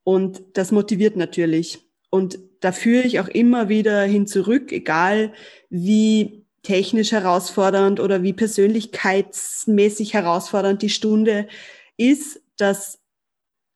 Und 0.03 0.41
das 0.53 0.72
motiviert 0.72 1.17
natürlich. 1.17 1.79
Und 2.10 2.39
da 2.62 2.72
führe 2.72 3.05
ich 3.05 3.19
auch 3.19 3.27
immer 3.27 3.69
wieder 3.69 4.03
hin 4.03 4.25
zurück, 4.25 4.72
egal 4.72 5.34
wie 5.69 6.46
technisch 6.63 7.12
herausfordernd 7.12 8.00
oder 8.00 8.24
wie 8.24 8.34
persönlichkeitsmäßig 8.34 10.13
herausfordernd 10.13 10.81
die 10.81 10.89
Stunde 10.89 11.48
ist, 11.98 12.41
dass 12.57 13.00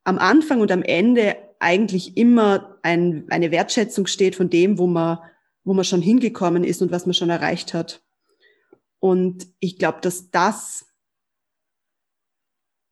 am 0.04 0.18
Anfang 0.18 0.62
und 0.62 0.72
am 0.72 0.84
Ende 0.84 1.38
eigentlich 1.60 2.18
immer 2.18 2.78
ein, 2.82 3.26
eine 3.30 3.52
Wertschätzung 3.52 4.08
steht 4.08 4.36
von 4.36 4.50
dem, 4.50 4.78
wo 4.78 4.88
man, 4.88 5.20
wo 5.64 5.74
man 5.74 5.86
schon 5.86 6.02
hingekommen 6.02 6.64
ist 6.64 6.82
und 6.82 6.92
was 6.92 7.06
man 7.06 7.14
schon 7.14 7.30
erreicht 7.30 7.74
hat. 7.74 8.02
Und 9.00 9.48
ich 9.60 9.78
glaube, 9.78 10.00
dass 10.02 10.30
das 10.32 10.86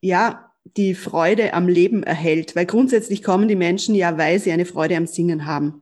ja 0.02 0.52
die 0.78 0.96
Freude 0.96 1.54
am 1.54 1.68
Leben 1.68 2.04
erhält. 2.04 2.56
Weil 2.56 2.66
grundsätzlich 2.66 3.24
kommen 3.24 3.48
die 3.48 3.56
Menschen 3.56 3.96
ja, 3.96 4.18
weil 4.18 4.40
sie 4.40 4.52
eine 4.52 4.66
Freude 4.66 4.98
am 4.98 5.08
Singen 5.08 5.46
haben. 5.46 5.82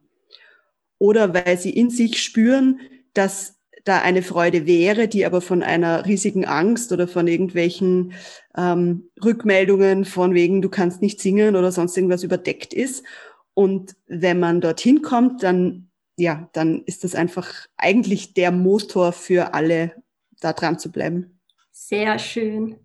Oder 0.98 1.34
weil 1.34 1.58
sie 1.58 1.70
in 1.70 1.90
sich 1.90 2.22
spüren, 2.22 2.80
dass 3.14 3.56
da 3.84 4.02
eine 4.02 4.22
Freude 4.22 4.66
wäre, 4.66 5.08
die 5.08 5.26
aber 5.26 5.40
von 5.40 5.64
einer 5.64 6.06
riesigen 6.06 6.46
Angst 6.46 6.92
oder 6.92 7.08
von 7.08 7.28
irgendwelchen 7.28 8.14
ähm, 8.56 9.10
Rückmeldungen 9.24 10.04
von 10.04 10.34
wegen, 10.34 10.62
du 10.62 10.70
kannst 10.70 11.02
nicht 11.02 11.22
singen 11.22 11.56
oder 11.56 11.72
sonst 11.72 11.96
irgendwas 11.96 12.24
überdeckt 12.24 12.74
ist. 12.74 13.06
Und 13.54 13.96
wenn 14.08 14.40
man 14.40 14.62
dorthin 14.62 15.02
kommt, 15.02 15.42
dann, 15.44 15.90
ja, 16.18 16.50
dann 16.54 16.84
ist 16.86 17.04
das 17.04 17.16
einfach 17.16 17.48
eigentlich 17.78 18.34
der 18.34 18.52
Motor 18.52 19.14
für 19.14 19.54
alle, 19.54 19.94
da 20.42 20.52
dran 20.52 20.80
zu 20.80 20.92
bleiben. 20.92 21.40
Sehr 21.72 22.20
schön. 22.20 22.76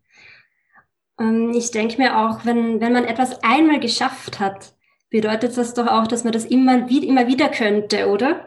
Ähm, 1.18 1.52
ich 1.54 1.70
denke 1.70 1.98
mir 1.98 2.18
auch, 2.18 2.44
wenn, 2.44 2.80
wenn 2.80 2.92
man 2.92 3.04
etwas 3.04 3.42
einmal 3.42 3.80
geschafft 3.80 4.38
hat, 4.38 4.74
bedeutet 5.10 5.56
das 5.56 5.74
doch 5.74 5.86
auch, 5.86 6.06
dass 6.06 6.24
man 6.24 6.32
das 6.32 6.44
immer, 6.44 6.88
immer 6.90 7.26
wieder 7.26 7.48
könnte, 7.48 8.08
oder? 8.08 8.46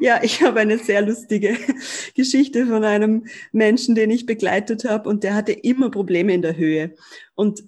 Ja, 0.00 0.20
ich 0.22 0.42
habe 0.42 0.60
eine 0.60 0.78
sehr 0.78 1.02
lustige 1.02 1.56
Geschichte 2.14 2.66
von 2.66 2.84
einem 2.84 3.26
Menschen, 3.52 3.94
den 3.94 4.10
ich 4.10 4.26
begleitet 4.26 4.84
habe 4.84 5.08
und 5.08 5.24
der 5.24 5.34
hatte 5.34 5.52
immer 5.52 5.90
Probleme 5.90 6.34
in 6.34 6.42
der 6.42 6.56
Höhe. 6.56 6.94
Und 7.34 7.64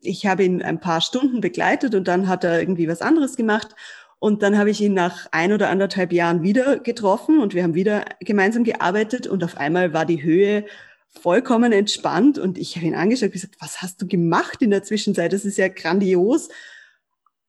ich 0.00 0.26
habe 0.26 0.44
ihn 0.44 0.62
ein 0.62 0.80
paar 0.80 1.00
Stunden 1.00 1.40
begleitet 1.40 1.94
und 1.94 2.08
dann 2.08 2.28
hat 2.28 2.44
er 2.44 2.60
irgendwie 2.60 2.88
was 2.88 3.02
anderes 3.02 3.36
gemacht. 3.36 3.74
Und 4.20 4.42
dann 4.42 4.58
habe 4.58 4.70
ich 4.70 4.82
ihn 4.82 4.92
nach 4.92 5.26
ein 5.32 5.50
oder 5.50 5.70
anderthalb 5.70 6.12
Jahren 6.12 6.42
wieder 6.42 6.78
getroffen 6.78 7.40
und 7.40 7.54
wir 7.54 7.62
haben 7.62 7.74
wieder 7.74 8.04
gemeinsam 8.20 8.64
gearbeitet 8.64 9.26
und 9.26 9.42
auf 9.42 9.56
einmal 9.56 9.94
war 9.94 10.04
die 10.04 10.22
Höhe 10.22 10.66
vollkommen 11.08 11.72
entspannt 11.72 12.38
und 12.38 12.58
ich 12.58 12.76
habe 12.76 12.86
ihn 12.86 12.94
angeschaut 12.94 13.28
und 13.28 13.32
gesagt, 13.32 13.56
was 13.60 13.80
hast 13.80 14.00
du 14.02 14.06
gemacht 14.06 14.60
in 14.60 14.70
der 14.70 14.82
Zwischenzeit? 14.82 15.32
Das 15.32 15.46
ist 15.46 15.56
ja 15.56 15.68
grandios. 15.68 16.50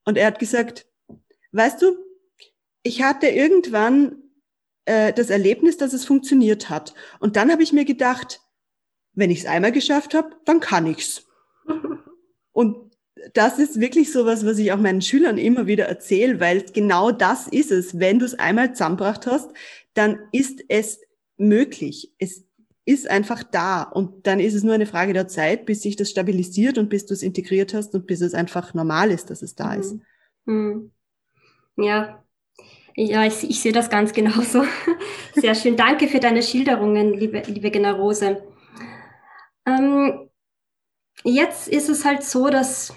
Und 0.06 0.18
er 0.18 0.28
hat 0.28 0.40
gesagt, 0.40 0.88
weißt 1.52 1.82
du, 1.82 1.98
ich 2.84 3.04
hatte 3.04 3.28
irgendwann 3.28 4.16
äh, 4.86 5.12
das 5.12 5.30
Erlebnis, 5.30 5.76
dass 5.76 5.92
es 5.92 6.06
funktioniert 6.06 6.70
hat. 6.70 6.94
Und 7.20 7.36
dann 7.36 7.52
habe 7.52 7.64
ich 7.64 7.74
mir 7.74 7.86
gedacht, 7.86 8.40
wenn 9.14 9.30
ich 9.30 9.40
es 9.40 9.46
einmal 9.46 9.74
geschafft 9.74 10.14
habe, 10.14 10.32
dann 10.46 10.62
kann 10.62 10.88
ich's. 10.88 11.28
und 12.54 12.91
das 13.34 13.60
ist 13.60 13.80
wirklich 13.80 14.12
so 14.12 14.26
was, 14.26 14.46
was 14.46 14.58
ich 14.58 14.72
auch 14.72 14.78
meinen 14.78 15.02
Schülern 15.02 15.38
immer 15.38 15.68
wieder 15.68 15.86
erzähle, 15.86 16.40
weil 16.40 16.64
genau 16.74 17.12
das 17.12 17.48
ist 17.48 17.72
es. 17.72 18.00
Wenn 18.00 18.20
du 18.20 18.26
es 18.26 18.38
einmal 18.38 18.74
zusammengebracht 18.74 19.28
hast, 19.28 19.52
dann 19.94 20.20
ist 20.32 20.64
es 20.68 21.00
möglich. 21.38 22.14
Es 22.18 22.46
ist 22.86 23.10
einfach 23.10 23.44
da 23.44 23.84
und 23.84 24.26
dann 24.28 24.40
ist 24.40 24.54
es 24.54 24.64
nur 24.64 24.74
eine 24.74 24.86
Frage 24.86 25.14
der 25.14 25.28
Zeit, 25.28 25.66
bis 25.66 25.82
sich 25.82 25.96
das 25.96 26.10
stabilisiert 26.10 26.78
und 26.78 26.90
bis 26.90 27.06
du 27.06 27.14
es 27.14 27.24
integriert 27.24 27.74
hast 27.74 27.94
und 27.94 28.08
bis 28.08 28.22
es 28.22 28.34
einfach 28.34 28.74
normal 28.74 29.12
ist, 29.12 29.30
dass 29.30 29.42
es 29.42 29.56
da 29.56 29.74
ist. 29.74 29.96
Mhm. 30.46 30.92
Ja, 31.78 32.22
ja, 32.96 33.26
ich, 33.26 33.50
ich, 33.50 33.62
sehe 33.62 33.72
das 33.72 33.90
ganz 33.90 34.12
genauso. 34.12 34.64
Sehr 35.36 35.56
schön. 35.56 35.78
Danke 35.78 36.08
für 36.08 36.20
deine 36.20 36.44
Schilderungen, 36.44 37.14
liebe, 37.14 37.42
liebe 37.48 37.72
Generose. 37.72 38.44
Ähm, 39.66 40.30
jetzt 41.24 41.68
ist 41.70 41.90
es 41.90 42.04
halt 42.04 42.24
so, 42.24 42.50
dass 42.50 42.94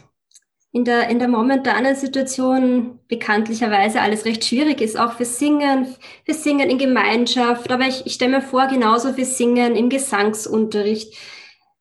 in 0.74 0.84
der, 0.84 1.08
in 1.08 1.20
der 1.20 1.28
momentanen 1.28 1.94
Situation 1.94 2.98
bekanntlicherweise 3.06 4.00
alles 4.00 4.24
recht 4.24 4.44
schwierig 4.44 4.80
ist, 4.80 4.98
auch 4.98 5.12
für 5.12 5.24
Singen, 5.24 5.86
für 6.26 6.34
Singen 6.34 6.68
in 6.68 6.78
Gemeinschaft, 6.78 7.70
aber 7.70 7.86
ich, 7.86 8.04
ich 8.06 8.14
stelle 8.14 8.38
mir 8.38 8.42
vor, 8.42 8.66
genauso 8.66 9.12
für 9.12 9.24
Singen 9.24 9.76
im 9.76 9.88
Gesangsunterricht. 9.88 11.14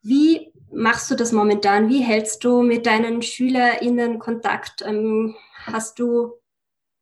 Wie 0.04 0.54
machst 0.72 1.10
du 1.10 1.16
das 1.16 1.32
momentan? 1.32 1.90
Wie 1.90 2.02
hältst 2.02 2.44
du 2.44 2.62
mit 2.62 2.86
deinen 2.86 3.24
SchülerInnen 3.24 4.20
Kontakt? 4.20 4.84
Ähm, 4.86 5.36
hast 5.66 5.98
du 5.98 6.34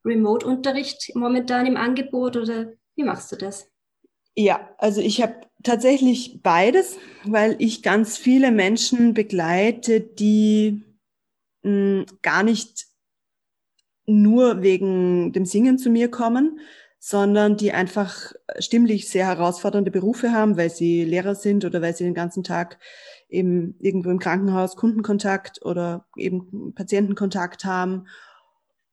Remote-Unterricht 0.05 1.11
momentan 1.13 1.65
im 1.65 1.75
Angebot 1.75 2.37
oder 2.37 2.71
wie 2.95 3.03
machst 3.03 3.33
du 3.33 3.35
das? 3.35 3.69
Ja, 4.33 4.69
also 4.77 5.01
ich 5.01 5.21
habe 5.21 5.41
tatsächlich 5.61 6.39
beides, 6.41 6.97
weil 7.25 7.57
ich 7.59 7.83
ganz 7.83 8.17
viele 8.17 8.53
Menschen 8.53 9.13
begleite, 9.13 9.99
die 9.99 10.85
mh, 11.63 12.05
gar 12.21 12.43
nicht 12.43 12.87
nur 14.05 14.61
wegen 14.61 15.31
dem 15.31 15.45
Singen 15.45 15.77
zu 15.77 15.89
mir 15.89 16.09
kommen, 16.09 16.59
sondern 16.99 17.57
die 17.57 17.71
einfach 17.71 18.31
stimmlich 18.59 19.09
sehr 19.09 19.25
herausfordernde 19.25 19.89
Berufe 19.89 20.31
haben, 20.31 20.55
weil 20.57 20.69
sie 20.69 21.03
Lehrer 21.03 21.33
sind 21.33 21.65
oder 21.65 21.81
weil 21.81 21.95
sie 21.95 22.03
den 22.03 22.13
ganzen 22.13 22.43
Tag 22.43 22.77
eben 23.27 23.75
irgendwo 23.79 24.11
im 24.11 24.19
Krankenhaus 24.19 24.75
Kundenkontakt 24.75 25.65
oder 25.65 26.05
eben 26.15 26.73
Patientenkontakt 26.75 27.65
haben 27.65 28.05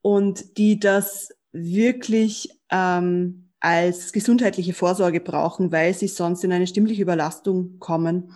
und 0.00 0.56
die 0.56 0.78
das 0.78 1.30
wirklich 1.52 2.50
ähm, 2.70 3.50
als 3.60 4.12
gesundheitliche 4.12 4.72
Vorsorge 4.72 5.20
brauchen, 5.20 5.72
weil 5.72 5.92
sie 5.92 6.08
sonst 6.08 6.44
in 6.44 6.52
eine 6.52 6.66
stimmliche 6.66 7.02
Überlastung 7.02 7.78
kommen. 7.78 8.32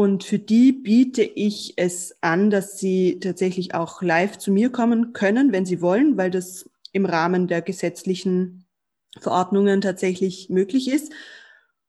Und 0.00 0.24
für 0.24 0.38
die 0.38 0.72
biete 0.72 1.22
ich 1.22 1.74
es 1.76 2.16
an, 2.22 2.48
dass 2.48 2.78
sie 2.78 3.20
tatsächlich 3.20 3.74
auch 3.74 4.00
live 4.00 4.38
zu 4.38 4.50
mir 4.50 4.70
kommen 4.70 5.12
können, 5.12 5.52
wenn 5.52 5.66
sie 5.66 5.82
wollen, 5.82 6.16
weil 6.16 6.30
das 6.30 6.70
im 6.92 7.04
Rahmen 7.04 7.48
der 7.48 7.60
gesetzlichen 7.60 8.64
Verordnungen 9.18 9.82
tatsächlich 9.82 10.48
möglich 10.48 10.90
ist 10.90 11.12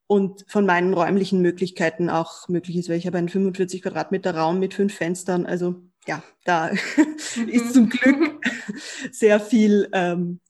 und 0.08 0.44
von 0.50 0.66
meinen 0.66 0.94
räumlichen 0.94 1.42
Möglichkeiten 1.42 2.10
auch 2.10 2.50
möglich 2.50 2.76
ist, 2.76 2.90
weil 2.90 2.98
ich 2.98 3.08
habe 3.08 3.18
einen 3.18 3.30
45 3.30 3.82
Quadratmeter 3.82 4.36
Raum 4.36 4.60
mit 4.60 4.74
fünf 4.74 4.94
Fenstern. 4.94 5.46
Also 5.46 5.76
ja, 6.06 6.22
da 6.44 6.70
mhm. 7.38 7.48
ist 7.48 7.74
zum 7.74 7.88
Glück 7.88 8.42
sehr 9.14 9.40
viel 9.40 9.88
ähm, 9.94 10.42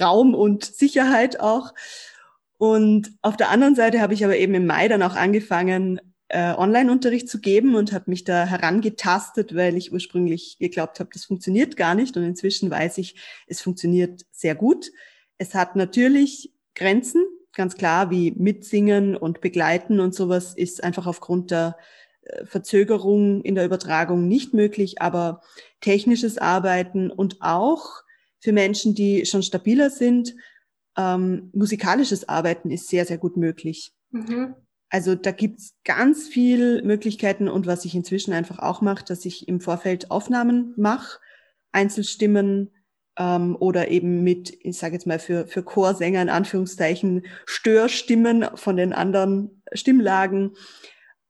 Raum 0.00 0.34
und 0.34 0.64
Sicherheit 0.64 1.38
auch. 1.38 1.74
Und 2.58 3.12
auf 3.22 3.36
der 3.36 3.50
anderen 3.50 3.76
Seite 3.76 4.00
habe 4.00 4.14
ich 4.14 4.24
aber 4.24 4.36
eben 4.36 4.54
im 4.54 4.66
Mai 4.66 4.88
dann 4.88 5.04
auch 5.04 5.14
angefangen, 5.14 6.00
äh, 6.28 6.54
Online-Unterricht 6.54 7.28
zu 7.28 7.40
geben 7.40 7.74
und 7.76 7.92
habe 7.92 8.10
mich 8.10 8.24
da 8.24 8.46
herangetastet, 8.46 9.54
weil 9.54 9.76
ich 9.76 9.92
ursprünglich 9.92 10.56
geglaubt 10.58 10.98
habe, 10.98 11.10
das 11.12 11.24
funktioniert 11.24 11.76
gar 11.76 11.94
nicht. 11.94 12.16
Und 12.16 12.24
inzwischen 12.24 12.70
weiß 12.70 12.98
ich, 12.98 13.16
es 13.46 13.60
funktioniert 13.60 14.22
sehr 14.32 14.54
gut. 14.54 14.90
Es 15.38 15.54
hat 15.54 15.76
natürlich 15.76 16.52
Grenzen, 16.74 17.24
ganz 17.52 17.76
klar, 17.76 18.10
wie 18.10 18.32
Mitsingen 18.32 19.16
und 19.16 19.40
Begleiten 19.40 20.00
und 20.00 20.14
sowas 20.14 20.54
ist 20.54 20.82
einfach 20.82 21.06
aufgrund 21.06 21.50
der 21.50 21.76
äh, 22.22 22.44
Verzögerung 22.44 23.42
in 23.42 23.54
der 23.54 23.64
Übertragung 23.64 24.26
nicht 24.26 24.52
möglich, 24.52 25.00
aber 25.00 25.42
technisches 25.80 26.38
Arbeiten 26.38 27.10
und 27.10 27.36
auch 27.40 28.02
für 28.40 28.52
Menschen, 28.52 28.94
die 28.94 29.26
schon 29.26 29.42
stabiler 29.42 29.90
sind, 29.90 30.34
ähm, 30.96 31.50
musikalisches 31.52 32.28
Arbeiten 32.28 32.70
ist 32.70 32.88
sehr, 32.88 33.04
sehr 33.04 33.18
gut 33.18 33.36
möglich. 33.36 33.92
Mhm. 34.10 34.54
Also 34.96 35.14
da 35.14 35.30
gibt's 35.30 35.74
ganz 35.84 36.26
viel 36.26 36.80
Möglichkeiten 36.80 37.48
und 37.50 37.66
was 37.66 37.84
ich 37.84 37.94
inzwischen 37.94 38.32
einfach 38.32 38.60
auch 38.60 38.80
mache, 38.80 39.04
dass 39.04 39.26
ich 39.26 39.46
im 39.46 39.60
Vorfeld 39.60 40.10
Aufnahmen 40.10 40.72
mache, 40.78 41.18
Einzelstimmen 41.70 42.70
ähm, 43.18 43.58
oder 43.60 43.90
eben 43.90 44.22
mit, 44.22 44.56
ich 44.58 44.78
sage 44.78 44.94
jetzt 44.94 45.06
mal 45.06 45.18
für, 45.18 45.46
für 45.48 45.62
Chorsänger 45.62 46.22
in 46.22 46.30
Anführungszeichen, 46.30 47.26
Störstimmen 47.44 48.46
von 48.54 48.78
den 48.78 48.94
anderen 48.94 49.62
Stimmlagen, 49.74 50.52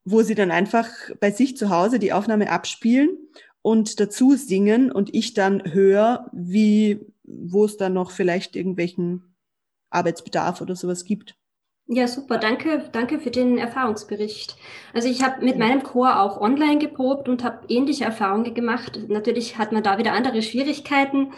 wo 0.05 0.23
sie 0.23 0.37
dann 0.37 0.53
einfach 0.53 0.89
bei 1.19 1.33
sich 1.33 1.57
zu 1.57 1.69
Hause 1.69 1.99
die 1.99 2.13
Aufnahme 2.13 2.53
abspielen 2.53 3.19
und 3.63 3.99
dazu 3.99 4.37
singen 4.37 4.93
und 4.93 5.13
ich 5.13 5.35
dann 5.35 5.75
höre, 5.75 6.31
wie, 6.33 7.05
wo 7.25 7.65
es 7.65 7.79
dann 7.79 7.95
noch 7.95 8.13
vielleicht 8.13 8.55
irgendwelchen 8.55 9.35
Arbeitsbedarf 9.91 10.61
oder 10.61 10.77
sowas 10.77 11.05
gibt. 11.05 11.35
Ja, 11.89 12.09
super. 12.09 12.39
Danke, 12.39 12.89
danke 12.91 13.21
für 13.21 13.31
den 13.31 13.59
Erfahrungsbericht. 13.59 14.57
Also 14.93 15.09
ich 15.09 15.23
habe 15.23 15.45
mit 15.45 15.57
meinem 15.57 15.85
Chor 15.85 16.21
auch 16.21 16.41
online 16.41 16.79
geprobt 16.79 17.29
und 17.29 17.45
habe 17.45 17.67
ähnliche 17.69 18.05
Erfahrungen 18.05 18.55
gemacht. 18.55 18.99
Natürlich 19.09 19.57
hat 19.57 19.71
man 19.71 19.85
da 19.85 19.97
wieder 19.97 20.13
andere 20.13 20.43
Schwierigkeiten, 20.43 21.33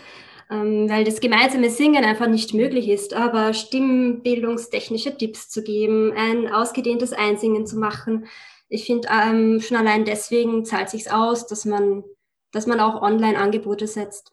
ähm, 0.50 0.88
weil 0.88 1.04
das 1.04 1.20
gemeinsame 1.20 1.68
Singen 1.68 2.04
einfach 2.04 2.28
nicht 2.28 2.54
möglich 2.54 2.88
ist. 2.88 3.12
Aber 3.12 3.52
stimmbildungstechnische 3.52 5.16
Tipps 5.18 5.50
zu 5.50 5.62
geben, 5.62 6.12
ein 6.16 6.50
ausgedehntes 6.50 7.12
Einsingen 7.12 7.66
zu 7.66 7.76
machen, 7.76 8.26
ich 8.68 8.84
finde 8.84 9.08
ähm, 9.10 9.60
schon 9.60 9.76
allein 9.76 10.04
deswegen 10.04 10.64
zahlt 10.64 10.90
sich's 10.90 11.08
aus, 11.08 11.46
dass 11.46 11.64
man, 11.64 12.04
dass 12.52 12.66
man 12.66 12.80
auch 12.80 13.00
Online-Angebote 13.00 13.86
setzt. 13.86 14.32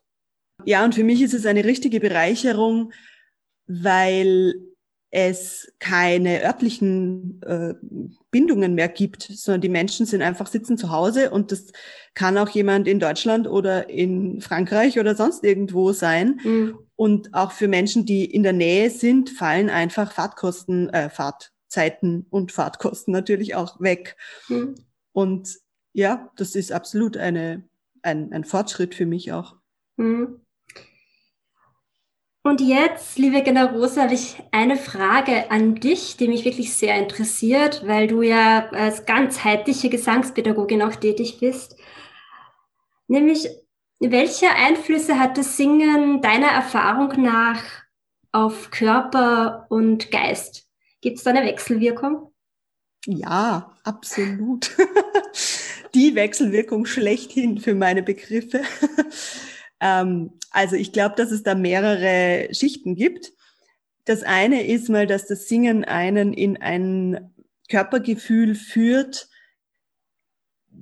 Ja, 0.66 0.84
und 0.84 0.96
für 0.96 1.04
mich 1.04 1.22
ist 1.22 1.34
es 1.34 1.46
eine 1.46 1.64
richtige 1.64 2.00
Bereicherung, 2.00 2.92
weil 3.68 4.56
es 5.16 5.72
keine 5.80 6.44
örtlichen 6.44 7.42
äh, 7.44 7.74
Bindungen 8.32 8.76
mehr 8.76 8.90
gibt, 8.90 9.24
sondern 9.24 9.62
die 9.62 9.70
Menschen 9.70 10.06
sind 10.06 10.22
einfach 10.22 10.48
sitzen 10.48 10.78
zu 10.78 10.92
Hause 10.92 11.30
und 11.30 11.54
das 11.54 11.72
kann 12.16 12.38
auch 12.38 12.50
jemand 12.50 12.86
in 12.86 13.00
Deutschland 13.00 13.48
oder 13.48 13.90
in 13.90 14.42
Frankreich 14.42 15.00
oder 15.00 15.16
sonst 15.16 15.46
irgendwo 15.46 15.94
sein. 15.94 16.42
Mhm. 16.44 16.80
Und 16.98 17.34
auch 17.34 17.54
für 17.54 17.70
Menschen, 17.70 18.06
die 18.06 18.26
in 18.26 18.44
der 18.44 18.52
Nähe 18.52 18.90
sind, 18.90 19.30
fallen 19.30 19.70
einfach 19.70 20.12
Fahrtkosten, 20.12 20.90
äh, 20.90 21.10
Fahrtzeiten 21.10 22.26
und 22.30 22.52
Fahrtkosten 22.52 23.14
natürlich 23.14 23.56
auch 23.56 23.80
weg. 23.80 24.18
Mhm. 24.50 24.76
Und 25.14 25.56
ja, 25.94 26.30
das 26.36 26.56
ist 26.56 26.74
absolut 26.74 27.16
eine, 27.16 27.64
ein, 28.02 28.34
ein 28.34 28.44
Fortschritt 28.44 28.94
für 28.94 29.06
mich 29.06 29.32
auch. 29.32 29.56
Mhm. 29.96 30.42
Und 32.46 32.62
jetzt, 32.62 33.18
liebe 33.18 33.42
Generosa, 33.42 34.04
habe 34.04 34.14
ich 34.14 34.36
eine 34.52 34.78
Frage 34.78 35.50
an 35.50 35.74
dich, 35.74 36.16
die 36.16 36.28
mich 36.28 36.46
wirklich 36.46 36.76
sehr 36.76 36.96
interessiert, 36.96 37.82
weil 37.88 38.06
du 38.06 38.22
ja 38.22 38.70
als 38.70 39.08
ganzheitliche 39.08 39.90
Gesangspädagogin 39.90 40.84
auch 40.84 40.96
tätig 40.96 41.40
bist. 41.40 41.76
Nämlich, 43.08 43.50
welche 44.00 44.48
Einflüsse 44.48 45.18
hat 45.18 45.40
das 45.40 45.58
Singen 45.58 46.22
deiner 46.22 46.50
Erfahrung 46.50 47.20
nach 47.20 47.64
auf 48.32 48.70
Körper 48.70 49.66
und 49.70 50.12
Geist? 50.12 50.68
Gibt 51.02 51.18
es 51.18 51.24
da 51.24 51.32
eine 51.32 51.48
Wechselwirkung? 51.48 52.32
Ja, 53.08 53.76
absolut. 53.84 54.70
Die 55.96 56.14
Wechselwirkung 56.14 56.86
schlechthin 56.86 57.58
für 57.58 57.74
meine 57.74 58.04
Begriffe. 58.04 58.62
Ähm, 59.86 60.32
also 60.50 60.76
ich 60.76 60.92
glaube, 60.92 61.16
dass 61.16 61.32
es 61.32 61.44
da 61.44 61.54
mehrere 61.54 62.54
Schichten 62.54 62.96
gibt. 62.96 63.34
Das 64.06 64.24
eine 64.24 64.66
ist 64.66 64.90
mal, 64.90 65.06
dass 65.06 65.28
das 65.28 65.48
Singen 65.48 65.84
einen 65.84 66.34
in 66.34 66.58
ein 66.58 67.34
Körpergefühl 67.70 68.56
führt, 68.56 69.28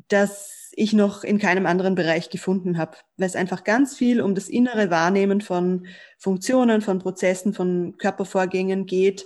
das 0.08 0.72
ich 0.76 0.94
noch 0.94 1.24
in 1.24 1.38
keinem 1.38 1.66
anderen 1.66 1.96
Bereich 1.96 2.30
gefunden 2.30 2.78
habe, 2.78 2.98
weil 3.18 3.28
es 3.28 3.36
einfach 3.36 3.64
ganz 3.64 3.96
viel 3.96 4.22
um 4.22 4.36
das 4.36 4.50
innere 4.50 4.90
Wahrnehmen 4.90 5.42
von 5.42 5.86
Funktionen, 6.18 6.82
von 6.82 7.00
Prozessen, 7.00 7.54
von 7.54 7.98
Körpervorgängen 7.98 8.86
geht 8.86 9.26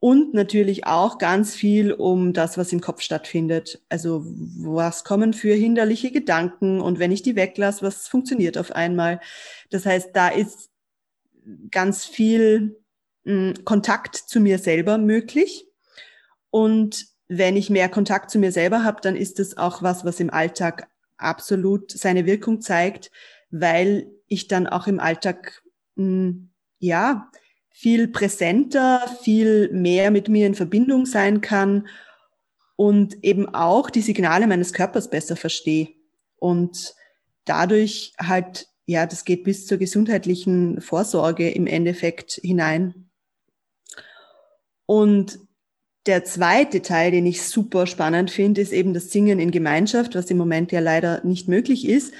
und 0.00 0.32
natürlich 0.32 0.86
auch 0.86 1.18
ganz 1.18 1.54
viel 1.54 1.92
um 1.92 2.32
das, 2.32 2.56
was 2.56 2.72
im 2.72 2.80
Kopf 2.80 3.00
stattfindet. 3.00 3.82
Also 3.88 4.22
was 4.24 5.02
kommen 5.02 5.32
für 5.32 5.54
hinderliche 5.54 6.12
Gedanken 6.12 6.80
und 6.80 7.00
wenn 7.00 7.10
ich 7.10 7.22
die 7.22 7.34
weglasse, 7.34 7.84
was 7.84 8.06
funktioniert 8.06 8.58
auf 8.58 8.70
einmal. 8.70 9.20
Das 9.70 9.86
heißt, 9.86 10.10
da 10.12 10.28
ist 10.28 10.70
ganz 11.70 12.04
viel 12.04 12.80
hm, 13.24 13.54
Kontakt 13.64 14.14
zu 14.16 14.40
mir 14.40 14.58
selber 14.58 14.98
möglich. 14.98 15.66
Und 16.50 17.06
wenn 17.26 17.56
ich 17.56 17.68
mehr 17.68 17.88
Kontakt 17.88 18.30
zu 18.30 18.38
mir 18.38 18.52
selber 18.52 18.84
habe, 18.84 19.00
dann 19.02 19.16
ist 19.16 19.40
es 19.40 19.56
auch 19.56 19.82
was, 19.82 20.04
was 20.04 20.20
im 20.20 20.30
Alltag 20.30 20.88
absolut 21.16 21.90
seine 21.90 22.24
Wirkung 22.24 22.60
zeigt, 22.60 23.10
weil 23.50 24.06
ich 24.28 24.46
dann 24.46 24.68
auch 24.68 24.86
im 24.86 25.00
Alltag 25.00 25.62
hm, 25.96 26.50
ja 26.78 27.30
viel 27.78 28.08
präsenter, 28.08 29.06
viel 29.22 29.70
mehr 29.70 30.10
mit 30.10 30.28
mir 30.28 30.48
in 30.48 30.56
Verbindung 30.56 31.06
sein 31.06 31.40
kann 31.40 31.86
und 32.74 33.22
eben 33.22 33.48
auch 33.54 33.88
die 33.88 34.00
Signale 34.00 34.48
meines 34.48 34.72
Körpers 34.72 35.08
besser 35.08 35.36
verstehe. 35.36 35.90
Und 36.40 36.96
dadurch 37.44 38.14
halt, 38.18 38.66
ja, 38.86 39.06
das 39.06 39.24
geht 39.24 39.44
bis 39.44 39.68
zur 39.68 39.78
gesundheitlichen 39.78 40.80
Vorsorge 40.80 41.50
im 41.50 41.68
Endeffekt 41.68 42.40
hinein. 42.42 43.10
Und 44.84 45.38
der 46.06 46.24
zweite 46.24 46.82
Teil, 46.82 47.12
den 47.12 47.26
ich 47.26 47.44
super 47.44 47.86
spannend 47.86 48.32
finde, 48.32 48.60
ist 48.60 48.72
eben 48.72 48.92
das 48.92 49.12
Singen 49.12 49.38
in 49.38 49.52
Gemeinschaft, 49.52 50.16
was 50.16 50.28
im 50.32 50.36
Moment 50.36 50.72
ja 50.72 50.80
leider 50.80 51.24
nicht 51.24 51.46
möglich 51.46 51.86
ist, 51.86 52.12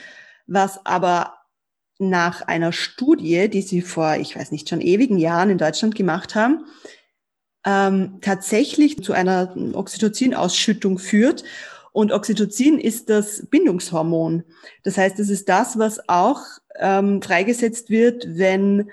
was 0.47 0.87
aber 0.87 1.38
nach 1.99 2.43
einer 2.43 2.73
Studie, 2.73 3.49
die 3.49 3.63
sie 3.63 3.83
vor, 3.83 4.17
ich 4.17 4.37
weiß 4.37 4.53
nicht, 4.53 4.69
schon 4.69 4.81
ewigen 4.81 5.19
Jahren 5.19 5.51
in 5.51 5.59
Deutschland 5.59 5.95
gemacht 5.95 6.35
haben, 6.35 6.65
ähm, 7.67 8.19
tatsächlich 8.21 9.03
zu 9.03 9.13
einer 9.13 9.55
Oxytocin-Ausschüttung 9.75 10.99
führt. 10.99 11.45
Und 11.93 12.13
Oxytocin 12.13 12.79
ist 12.79 13.11
das 13.11 13.47
Bindungshormon. 13.47 14.45
Das 14.85 14.97
heißt, 14.97 15.19
es 15.19 15.29
ist 15.29 15.49
das, 15.49 15.79
was 15.79 16.09
auch 16.09 16.41
ähm, 16.79 17.21
freigesetzt 17.21 17.91
wird, 17.91 18.27
wenn 18.39 18.91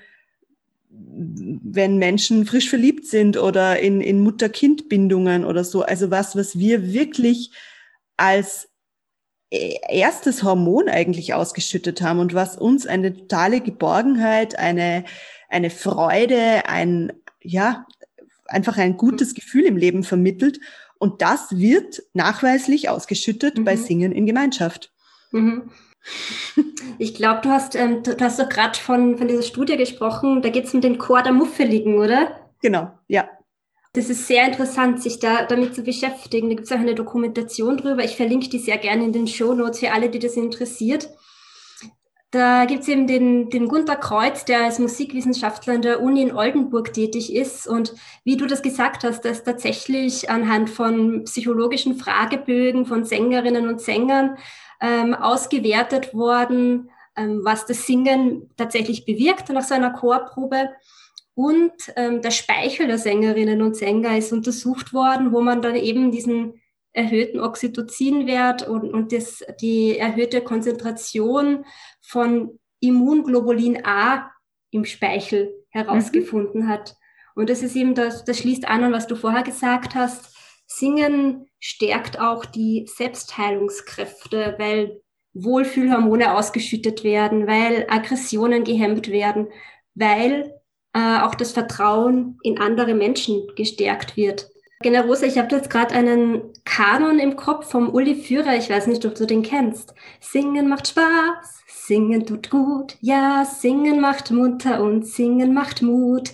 wenn 0.98 1.98
Menschen 1.98 2.46
frisch 2.46 2.70
verliebt 2.70 3.06
sind 3.06 3.38
oder 3.38 3.80
in, 3.80 4.02
in 4.02 4.22
Mutter-Kind-Bindungen 4.22 5.46
oder 5.46 5.64
so. 5.64 5.84
Also 5.84 6.12
was, 6.12 6.36
was 6.36 6.58
wir 6.58 6.94
wirklich 6.94 7.52
als 8.18 8.70
erstes 9.90 10.44
Hormon 10.44 10.90
eigentlich 10.90 11.34
ausgeschüttet 11.34 12.02
haben 12.02 12.20
und 12.20 12.34
was 12.34 12.58
uns 12.58 12.86
eine 12.88 13.14
totale 13.16 13.62
Geborgenheit, 13.62 14.58
eine, 14.58 15.06
eine 15.50 15.70
Freude, 15.70 16.68
ein, 16.68 17.14
ja, 17.42 17.86
einfach 18.48 18.78
ein 18.78 18.98
gutes 18.98 19.32
mhm. 19.32 19.36
Gefühl 19.36 19.64
im 19.66 19.78
Leben 19.78 20.04
vermittelt. 20.04 20.60
Und 20.98 21.22
das 21.22 21.58
wird 21.58 22.02
nachweislich 22.14 22.90
ausgeschüttet 22.90 23.58
mhm. 23.58 23.66
bei 23.66 23.76
Singen 23.76 24.12
in 24.12 24.26
Gemeinschaft. 24.26 24.92
Mhm. 25.32 25.72
Ich 27.00 27.16
glaube, 27.16 27.42
du 27.42 27.50
hast, 27.50 27.76
ähm, 27.76 28.04
du 28.04 28.16
hast 28.20 28.40
doch 28.40 28.48
gerade 28.48 28.78
von, 28.78 29.18
von 29.18 29.28
dieser 29.28 29.42
Studie 29.42 29.76
gesprochen, 29.76 30.42
da 30.42 30.50
geht 30.50 30.66
es 30.66 30.74
um 30.74 30.82
den 30.82 30.98
Chor 31.00 31.24
der 31.24 31.34
Muffeligen, 31.34 31.98
oder? 31.98 32.40
Genau, 32.62 32.92
ja. 33.08 33.28
Das 33.96 34.10
ist 34.10 34.28
sehr 34.28 34.46
interessant, 34.46 35.02
sich 35.02 35.20
da 35.20 35.46
damit 35.46 35.74
zu 35.74 35.82
beschäftigen. 35.82 36.50
Da 36.50 36.56
gibt 36.56 36.68
es 36.68 36.72
auch 36.74 36.82
eine 36.82 36.96
Dokumentation 36.96 37.78
drüber. 37.78 38.04
Ich 38.04 38.18
verlinke 38.18 38.50
die 38.50 38.60
sehr 38.60 38.78
gerne 38.78 39.06
in 39.06 39.14
den 39.14 39.26
Show 39.26 39.54
Notes 39.54 39.80
für 39.80 39.94
alle, 39.94 40.10
die 40.10 40.20
das 40.20 40.34
interessiert. 40.34 41.10
Da 42.30 42.66
gibt 42.66 42.82
es 42.82 42.90
eben 42.90 43.08
den, 43.08 43.50
den 43.50 43.70
Gunther 43.70 43.96
Kreuz, 43.96 44.44
der 44.44 44.66
als 44.66 44.80
Musikwissenschaftler 44.80 45.76
an 45.76 45.82
der 45.82 46.02
Uni 46.02 46.24
in 46.24 46.36
Oldenburg 46.36 46.92
tätig 46.92 47.34
ist. 47.34 47.70
Und 47.70 47.94
wie 48.26 48.36
du 48.36 48.46
das 48.48 48.62
gesagt 48.62 49.06
hast, 49.06 49.24
dass 49.24 49.46
tatsächlich 49.46 50.30
anhand 50.30 50.70
von 50.70 51.24
psychologischen 51.24 51.96
Fragebögen 51.96 52.86
von 52.86 53.06
Sängerinnen 53.06 53.70
und 53.70 53.80
Sängern 53.80 54.38
ähm, 54.82 55.14
ausgewertet 55.14 56.14
worden, 56.14 56.90
ähm, 57.16 57.46
was 57.46 57.66
das 57.66 57.88
Singen 57.88 58.50
tatsächlich 58.58 59.06
bewirkt 59.06 59.48
nach 59.48 59.64
so 59.64 59.74
einer 59.74 59.94
Chorprobe. 59.94 60.72
Und 61.36 61.74
ähm, 61.98 62.22
der 62.22 62.32
Speichel 62.32 62.88
der 62.88 62.98
Sängerinnen 62.98 63.62
und 63.62 63.76
Sänger 63.76 64.18
ist 64.18 64.32
untersucht 64.32 64.94
worden, 64.94 65.34
wo 65.34 65.42
man 65.42 65.62
dann 65.62 65.76
eben 65.76 66.12
diesen 66.12 66.62
erhöhten 66.94 67.42
Oxytocinwert 67.42 68.68
und, 68.68 68.94
und 68.94 69.12
das, 69.12 69.44
die 69.60 69.98
erhöhte 69.98 70.42
Konzentration 70.42 71.66
von 72.02 72.58
Immunglobulin 72.80 73.86
A 73.86 74.32
im 74.72 74.86
Speichel 74.86 75.54
herausgefunden 75.70 76.64
mhm. 76.64 76.68
hat. 76.70 76.96
Und 77.36 77.50
das 77.50 77.62
ist 77.64 77.76
eben 77.76 77.96
das, 77.96 78.24
das 78.24 78.40
schließt 78.40 78.68
an 78.68 78.86
an, 78.86 78.94
was 78.94 79.08
du 79.08 79.18
vorher 79.18 79.44
gesagt 79.44 79.94
hast. 79.94 80.34
Singen 80.68 81.48
stärkt 81.60 82.20
auch 82.20 82.46
die 82.46 82.88
Selbstheilungskräfte, 82.88 84.56
weil 84.58 85.02
Wohlfühlhormone 85.34 86.34
ausgeschüttet 86.34 87.04
werden, 87.04 87.46
weil 87.46 87.86
Aggressionen 87.90 88.64
gehemmt 88.64 89.10
werden, 89.10 89.50
weil 89.96 90.54
äh, 90.96 91.20
auch 91.20 91.36
das 91.36 91.52
Vertrauen 91.52 92.40
in 92.42 92.58
andere 92.58 92.94
Menschen 92.94 93.44
gestärkt 93.58 94.16
wird. 94.16 94.50
Generosa, 94.82 95.26
ich 95.26 95.38
habe 95.38 95.54
jetzt 95.54 95.70
gerade 95.70 95.94
einen 95.94 96.54
Kanon 96.64 97.20
im 97.20 97.36
Kopf 97.36 97.70
vom 97.70 97.94
Uli 97.94 98.16
Führer. 98.16 98.56
Ich 98.56 98.70
weiß 98.70 98.88
nicht, 98.88 99.06
ob 99.06 99.16
du 99.16 99.26
den 99.26 99.44
kennst. 99.44 99.94
Singen 100.22 100.70
macht 100.70 100.88
Spaß, 100.88 101.64
singen 101.68 102.26
tut 102.26 102.50
gut. 102.50 102.96
Ja, 103.02 103.44
singen 103.46 104.00
macht 104.00 104.32
munter 104.32 104.82
und 104.82 105.06
singen 105.06 105.54
macht 105.54 105.82
Mut. 105.82 106.32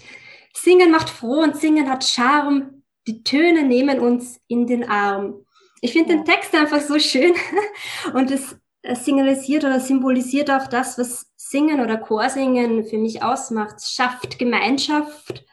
Singen 0.54 0.92
macht 0.92 1.10
froh 1.10 1.42
und 1.42 1.56
singen 1.58 1.90
hat 1.90 2.04
Charme. 2.04 2.84
Die 3.08 3.24
Töne 3.24 3.64
nehmen 3.64 4.00
uns 4.00 4.40
in 4.48 4.68
den 4.68 4.88
Arm. 4.88 5.44
Ich 5.82 5.94
finde 5.94 6.16
den 6.16 6.26
Text 6.26 6.54
einfach 6.54 6.82
so 6.82 7.00
schön 7.00 7.34
und 8.14 8.30
es 8.30 8.56
signalisiert 8.94 9.64
oder 9.64 9.80
symbolisiert 9.80 10.52
auch 10.52 10.68
das, 10.68 11.00
was 11.00 11.31
Singen 11.52 11.82
oder 11.82 11.98
Chorsingen 11.98 12.86
für 12.86 12.98
mich 12.98 13.24
ausmacht. 13.24 13.76
Es 13.78 13.92
schafft 13.92 14.40
Gemeinschaft 14.40 15.46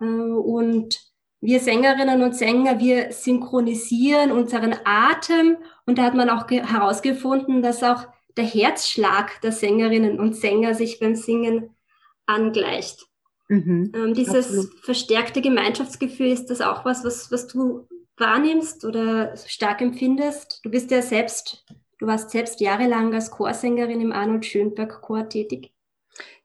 äh, 0.00 0.04
und 0.04 0.98
wir 1.42 1.60
Sängerinnen 1.60 2.22
und 2.22 2.34
Sänger, 2.34 2.78
wir 2.78 3.12
synchronisieren 3.12 4.32
unseren 4.32 4.74
Atem 4.84 5.58
und 5.84 5.98
da 5.98 6.04
hat 6.04 6.14
man 6.14 6.30
auch 6.30 6.48
herausgefunden, 6.48 7.62
dass 7.62 7.82
auch 7.82 8.06
der 8.36 8.44
Herzschlag 8.44 9.40
der 9.42 9.52
Sängerinnen 9.52 10.18
und 10.18 10.36
Sänger 10.36 10.74
sich 10.74 11.00
beim 11.00 11.16
Singen 11.16 11.76
angleicht. 12.24 13.06
Mhm, 13.48 13.92
ähm, 13.94 14.14
dieses 14.14 14.46
absolut. 14.46 14.84
verstärkte 14.84 15.42
Gemeinschaftsgefühl, 15.42 16.28
ist 16.28 16.46
das 16.46 16.62
auch 16.62 16.86
was, 16.86 17.04
was, 17.04 17.30
was 17.30 17.46
du 17.48 17.88
wahrnimmst 18.16 18.86
oder 18.86 19.36
stark 19.36 19.82
empfindest? 19.82 20.60
Du 20.62 20.70
bist 20.70 20.90
ja 20.90 21.02
selbst 21.02 21.66
Du 22.02 22.08
warst 22.08 22.30
selbst 22.30 22.60
jahrelang 22.60 23.14
als 23.14 23.30
Chorsängerin 23.30 24.00
im 24.00 24.10
Arnold 24.10 24.44
Schönberg 24.44 25.02
Chor 25.02 25.28
tätig. 25.28 25.70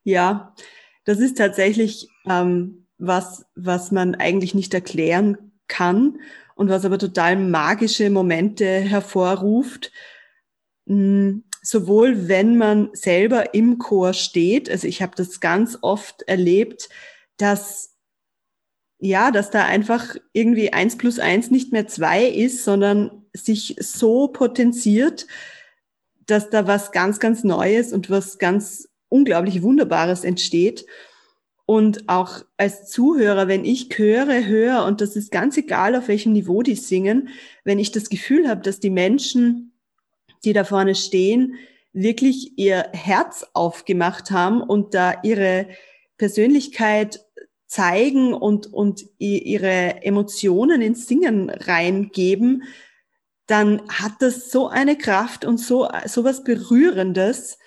Ja, 0.04 0.54
das 1.04 1.18
ist 1.18 1.36
tatsächlich 1.36 2.10
ähm, 2.30 2.86
was, 3.00 3.44
was 3.56 3.92
man 3.92 4.14
eigentlich 4.14 4.54
nicht 4.54 4.76
erklären 4.76 5.52
kann 5.68 6.20
und 6.54 6.70
was 6.70 6.86
aber 6.86 7.00
total 7.00 7.38
magische 7.38 8.12
Momente 8.12 8.68
hervorruft. 8.68 9.92
Hm, 10.86 11.44
sowohl 11.64 12.28
wenn 12.28 12.60
man 12.60 12.92
selber 12.94 13.56
im 13.56 13.80
Chor 13.80 14.14
steht, 14.14 14.70
also 14.70 14.88
ich 14.88 15.02
habe 15.02 15.16
das 15.16 15.40
ganz 15.40 15.76
oft 15.82 16.22
erlebt, 16.28 16.88
dass 17.38 17.97
ja, 19.00 19.32
dass 19.32 19.52
da 19.52 19.66
einfach 19.66 20.16
irgendwie 20.34 20.74
eins 20.74 20.98
plus 20.98 21.20
eins 21.20 21.52
nicht 21.52 21.72
mehr 21.72 21.88
zwei 21.88 22.26
ist, 22.26 22.64
sondern 22.64 23.26
sich 23.34 23.76
so 23.80 24.28
potenziert, 24.28 25.28
dass 26.26 26.50
da 26.50 26.68
was 26.68 26.92
ganz, 26.92 27.20
ganz 27.20 27.44
Neues 27.44 27.94
und 27.94 28.10
was 28.10 28.38
ganz 28.40 28.90
unglaublich 29.10 29.62
Wunderbares 29.62 30.24
entsteht. 30.24 30.86
Und 31.66 32.08
auch 32.08 32.44
als 32.56 32.90
Zuhörer, 32.90 33.48
wenn 33.48 33.66
ich 33.66 33.90
Chöre 33.90 34.46
höre, 34.46 34.86
und 34.86 35.02
das 35.02 35.16
ist 35.16 35.32
ganz 35.32 35.58
egal, 35.58 35.96
auf 35.96 36.08
welchem 36.08 36.34
Niveau 36.34 36.64
die 36.64 36.76
singen, 36.76 37.30
wenn 37.66 37.78
ich 37.78 37.92
das 37.92 38.10
Gefühl 38.10 38.48
habe, 38.48 38.62
dass 38.62 38.80
die 38.80 38.90
Menschen, 38.90 39.74
die 40.44 40.54
da 40.54 40.64
vorne 40.64 40.96
stehen, 40.96 41.56
wirklich 41.94 42.58
ihr 42.58 42.90
Herz 42.94 43.46
aufgemacht 43.54 44.32
haben 44.32 44.62
und 44.62 44.94
da 44.94 45.16
ihre 45.24 45.68
Persönlichkeit 46.18 47.27
zeigen 47.68 48.34
und, 48.34 48.74
und 48.74 49.06
ihre 49.18 50.02
Emotionen 50.04 50.82
ins 50.82 51.08
Singen 51.08 51.50
reingeben, 51.50 52.64
dann 53.46 53.82
hat 53.90 54.14
das 54.20 54.52
so 54.52 54.68
eine 54.68 54.98
Kraft 54.98 55.46
und 55.46 55.58
so, 55.58 55.88
so 56.06 56.24
was 56.24 56.44
Berührendes, 56.44 57.58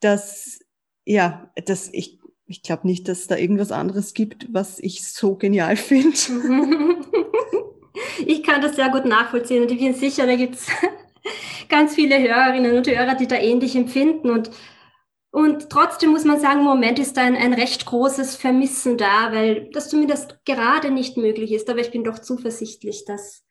dass, 0.00 0.60
ja, 1.04 1.50
dass 1.66 1.88
ich, 1.92 2.20
ich 2.46 2.62
glaube 2.62 2.86
nicht, 2.86 3.08
dass 3.08 3.26
da 3.26 3.36
irgendwas 3.36 3.72
anderes 3.72 4.14
gibt, 4.14 4.52
was 4.52 4.78
ich 4.78 5.06
so 5.06 5.36
genial 5.36 5.76
finde. 5.76 6.16
Ich 8.26 8.42
kann 8.42 8.60
das 8.60 8.76
sehr 8.76 8.88
gut 8.90 9.04
nachvollziehen 9.04 9.62
und 9.62 9.70
ich 9.70 9.78
bin 9.78 9.94
sicher, 9.94 10.26
da 10.26 10.34
gibt 10.34 10.56
es 10.56 10.66
ganz 11.68 11.94
viele 11.94 12.18
Hörerinnen 12.18 12.76
und 12.76 12.88
Hörer, 12.88 13.14
die 13.14 13.28
da 13.28 13.36
ähnlich 13.36 13.76
empfinden 13.76 14.30
und 14.30 14.50
und 15.34 15.68
trotzdem 15.68 16.12
muss 16.12 16.24
man 16.24 16.38
sagen, 16.38 16.60
im 16.60 16.64
Moment 16.64 17.00
ist 17.00 17.16
da 17.16 17.22
ein, 17.22 17.34
ein 17.34 17.54
recht 17.54 17.86
großes 17.86 18.36
Vermissen 18.36 18.96
da, 18.96 19.32
weil 19.32 19.68
das 19.72 19.88
zumindest 19.88 20.38
gerade 20.44 20.92
nicht 20.92 21.16
möglich 21.16 21.50
ist. 21.50 21.68
Aber 21.68 21.80
ich 21.80 21.90
bin 21.90 22.04
doch 22.04 22.20
zuversichtlich, 22.20 23.04
dass 23.04 23.44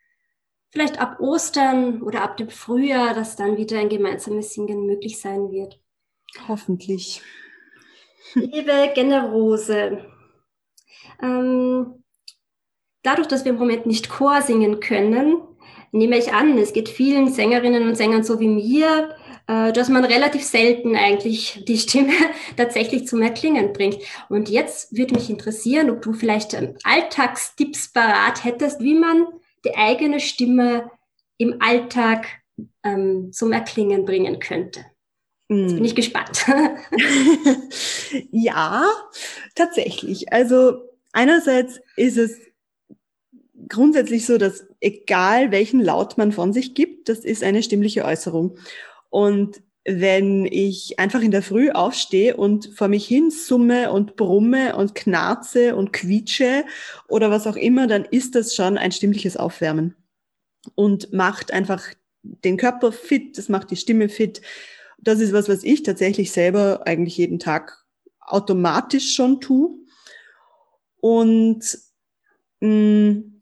vielleicht 0.71 1.01
ab 1.01 1.19
Ostern 1.19 2.01
oder 2.01 2.21
ab 2.21 2.37
dem 2.37 2.49
Frühjahr, 2.49 3.13
dass 3.13 3.35
dann 3.35 3.57
wieder 3.57 3.79
ein 3.79 3.89
gemeinsames 3.89 4.53
Singen 4.53 4.85
möglich 4.85 5.19
sein 5.19 5.51
wird. 5.51 5.77
Hoffentlich. 6.47 7.21
Liebe 8.33 8.93
Generose, 8.95 10.05
ähm, 11.21 12.01
dadurch, 13.01 13.27
dass 13.27 13.43
wir 13.43 13.51
im 13.51 13.59
Moment 13.59 13.87
nicht 13.87 14.09
Chor 14.09 14.41
singen 14.41 14.79
können, 14.79 15.41
nehme 15.91 16.17
ich 16.17 16.31
an, 16.31 16.57
es 16.57 16.71
geht 16.71 16.87
vielen 16.87 17.27
Sängerinnen 17.27 17.85
und 17.89 17.95
Sängern 17.95 18.23
so 18.23 18.39
wie 18.39 18.47
mir, 18.47 19.17
dass 19.45 19.89
man 19.89 20.05
relativ 20.05 20.43
selten 20.43 20.95
eigentlich 20.95 21.63
die 21.67 21.77
Stimme 21.77 22.13
tatsächlich 22.57 23.07
zum 23.07 23.21
Erklingen 23.21 23.73
bringt. 23.73 23.97
Und 24.29 24.49
jetzt 24.49 24.95
würde 24.95 25.15
mich 25.15 25.29
interessieren, 25.29 25.89
ob 25.89 26.01
du 26.01 26.13
vielleicht 26.13 26.55
Alltagstipps 26.83 27.91
parat 27.91 28.43
hättest, 28.43 28.79
wie 28.79 28.95
man 28.95 29.27
die 29.65 29.75
eigene 29.75 30.19
Stimme 30.19 30.89
im 31.37 31.57
Alltag 31.59 32.27
ähm, 32.83 33.31
zum 33.33 33.51
Erklingen 33.51 34.05
bringen 34.05 34.39
könnte. 34.39 34.85
Jetzt 35.49 35.75
bin 35.75 35.85
ich 35.85 35.91
hm. 35.91 35.95
gespannt. 35.95 36.45
ja, 38.31 38.85
tatsächlich. 39.55 40.31
Also 40.31 40.89
einerseits 41.11 41.79
ist 41.95 42.17
es 42.17 42.39
grundsätzlich 43.69 44.25
so, 44.25 44.37
dass 44.37 44.65
egal 44.81 45.51
welchen 45.51 45.79
Laut 45.79 46.17
man 46.17 46.31
von 46.31 46.53
sich 46.53 46.73
gibt, 46.73 47.09
das 47.09 47.19
ist 47.19 47.43
eine 47.43 47.63
stimmliche 47.63 48.05
Äußerung. 48.05 48.57
Und 49.13 49.61
wenn 49.85 50.47
ich 50.47 50.97
einfach 50.97 51.21
in 51.21 51.29
der 51.29 51.43
Früh 51.43 51.69
aufstehe 51.69 52.35
und 52.35 52.71
vor 52.75 52.87
mich 52.87 53.05
hin 53.05 53.29
summe 53.29 53.91
und 53.91 54.15
brumme 54.15 54.75
und 54.75 54.95
knarze 54.95 55.75
und 55.75 55.93
quietsche 55.93 56.65
oder 57.09 57.29
was 57.29 57.45
auch 57.45 57.55
immer, 57.55 57.85
dann 57.85 58.05
ist 58.05 58.33
das 58.33 58.55
schon 58.55 58.75
ein 58.75 58.91
stimmliches 58.91 59.37
Aufwärmen 59.37 59.95
und 60.73 61.13
macht 61.13 61.53
einfach 61.53 61.83
den 62.23 62.57
Körper 62.57 62.91
fit, 62.91 63.37
das 63.37 63.49
macht 63.49 63.69
die 63.69 63.75
Stimme 63.75 64.09
fit. 64.09 64.41
Das 64.97 65.19
ist 65.19 65.31
was, 65.31 65.47
was 65.47 65.63
ich 65.63 65.83
tatsächlich 65.83 66.31
selber 66.31 66.87
eigentlich 66.87 67.15
jeden 67.17 67.37
Tag 67.37 67.85
automatisch 68.19 69.13
schon 69.13 69.41
tue. 69.41 69.75
Und 71.01 71.77
mh, 72.61 72.67
mm, 72.67 73.39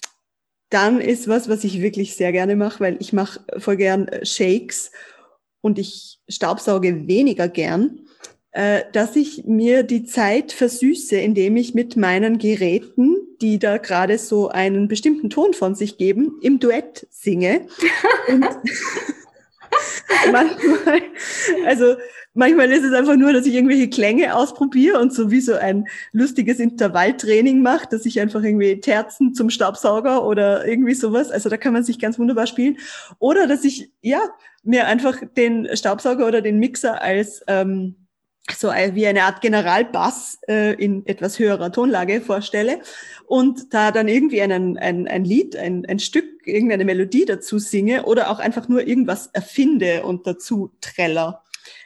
dann 0.69 0.99
ist 0.99 1.29
was, 1.29 1.47
was 1.47 1.63
ich 1.63 1.81
wirklich 1.81 2.17
sehr 2.17 2.33
gerne 2.33 2.57
mache, 2.57 2.81
weil 2.81 2.97
ich 2.99 3.13
mache 3.13 3.39
voll 3.57 3.77
gern 3.77 4.09
Shakes 4.23 4.91
und 5.61 5.79
ich 5.79 6.19
staubsauge 6.27 7.07
weniger 7.07 7.47
gern, 7.47 8.01
äh, 8.51 8.83
dass 8.91 9.15
ich 9.15 9.45
mir 9.45 9.83
die 9.83 10.03
Zeit 10.03 10.51
versüße, 10.51 11.15
indem 11.15 11.55
ich 11.55 11.73
mit 11.73 11.95
meinen 11.95 12.37
Geräten, 12.37 13.15
die 13.41 13.59
da 13.59 13.77
gerade 13.77 14.17
so 14.17 14.49
einen 14.49 14.87
bestimmten 14.87 15.29
Ton 15.29 15.53
von 15.53 15.73
sich 15.73 15.97
geben, 15.97 16.37
im 16.41 16.59
Duett 16.59 17.07
singe. 17.09 17.67
Und 18.27 18.45
manchmal, 20.31 21.01
also 21.65 21.95
manchmal 22.33 22.71
ist 22.71 22.83
es 22.83 22.93
einfach 22.93 23.15
nur, 23.15 23.33
dass 23.33 23.45
ich 23.45 23.53
irgendwelche 23.53 23.89
Klänge 23.89 24.35
ausprobiere 24.35 24.99
und 24.99 25.13
so 25.13 25.31
wie 25.31 25.41
so 25.41 25.53
ein 25.55 25.87
lustiges 26.11 26.59
Intervalltraining 26.59 27.61
mache, 27.61 27.87
dass 27.89 28.05
ich 28.05 28.19
einfach 28.19 28.43
irgendwie 28.43 28.79
Terzen 28.79 29.33
zum 29.33 29.49
Staubsauger 29.49 30.25
oder 30.25 30.65
irgendwie 30.65 30.95
sowas. 30.95 31.31
Also 31.31 31.49
da 31.49 31.57
kann 31.57 31.73
man 31.73 31.83
sich 31.83 31.99
ganz 31.99 32.19
wunderbar 32.19 32.47
spielen. 32.47 32.77
Oder 33.19 33.47
dass 33.47 33.63
ich, 33.63 33.91
ja, 34.01 34.21
mir 34.63 34.87
einfach 34.87 35.17
den 35.35 35.67
Staubsauger 35.75 36.27
oder 36.27 36.41
den 36.41 36.59
Mixer 36.59 37.01
als, 37.01 37.43
ähm, 37.47 37.95
so 38.49 38.69
wie 38.69 39.07
eine 39.07 39.23
Art 39.23 39.41
Generalbass 39.41 40.39
äh, 40.47 40.73
in 40.73 41.05
etwas 41.05 41.39
höherer 41.39 41.71
Tonlage 41.71 42.21
vorstelle 42.21 42.81
und 43.27 43.73
da 43.73 43.91
dann 43.91 44.07
irgendwie 44.07 44.41
einen, 44.41 44.77
ein, 44.77 45.07
ein 45.07 45.23
Lied, 45.23 45.55
ein, 45.55 45.85
ein 45.85 45.99
Stück, 45.99 46.25
irgendeine 46.45 46.85
Melodie 46.85 47.25
dazu 47.25 47.59
singe 47.59 48.03
oder 48.03 48.29
auch 48.29 48.39
einfach 48.39 48.67
nur 48.67 48.85
irgendwas 48.85 49.27
erfinde 49.27 50.03
und 50.03 50.27
dazu 50.27 50.71
treller. 50.81 51.43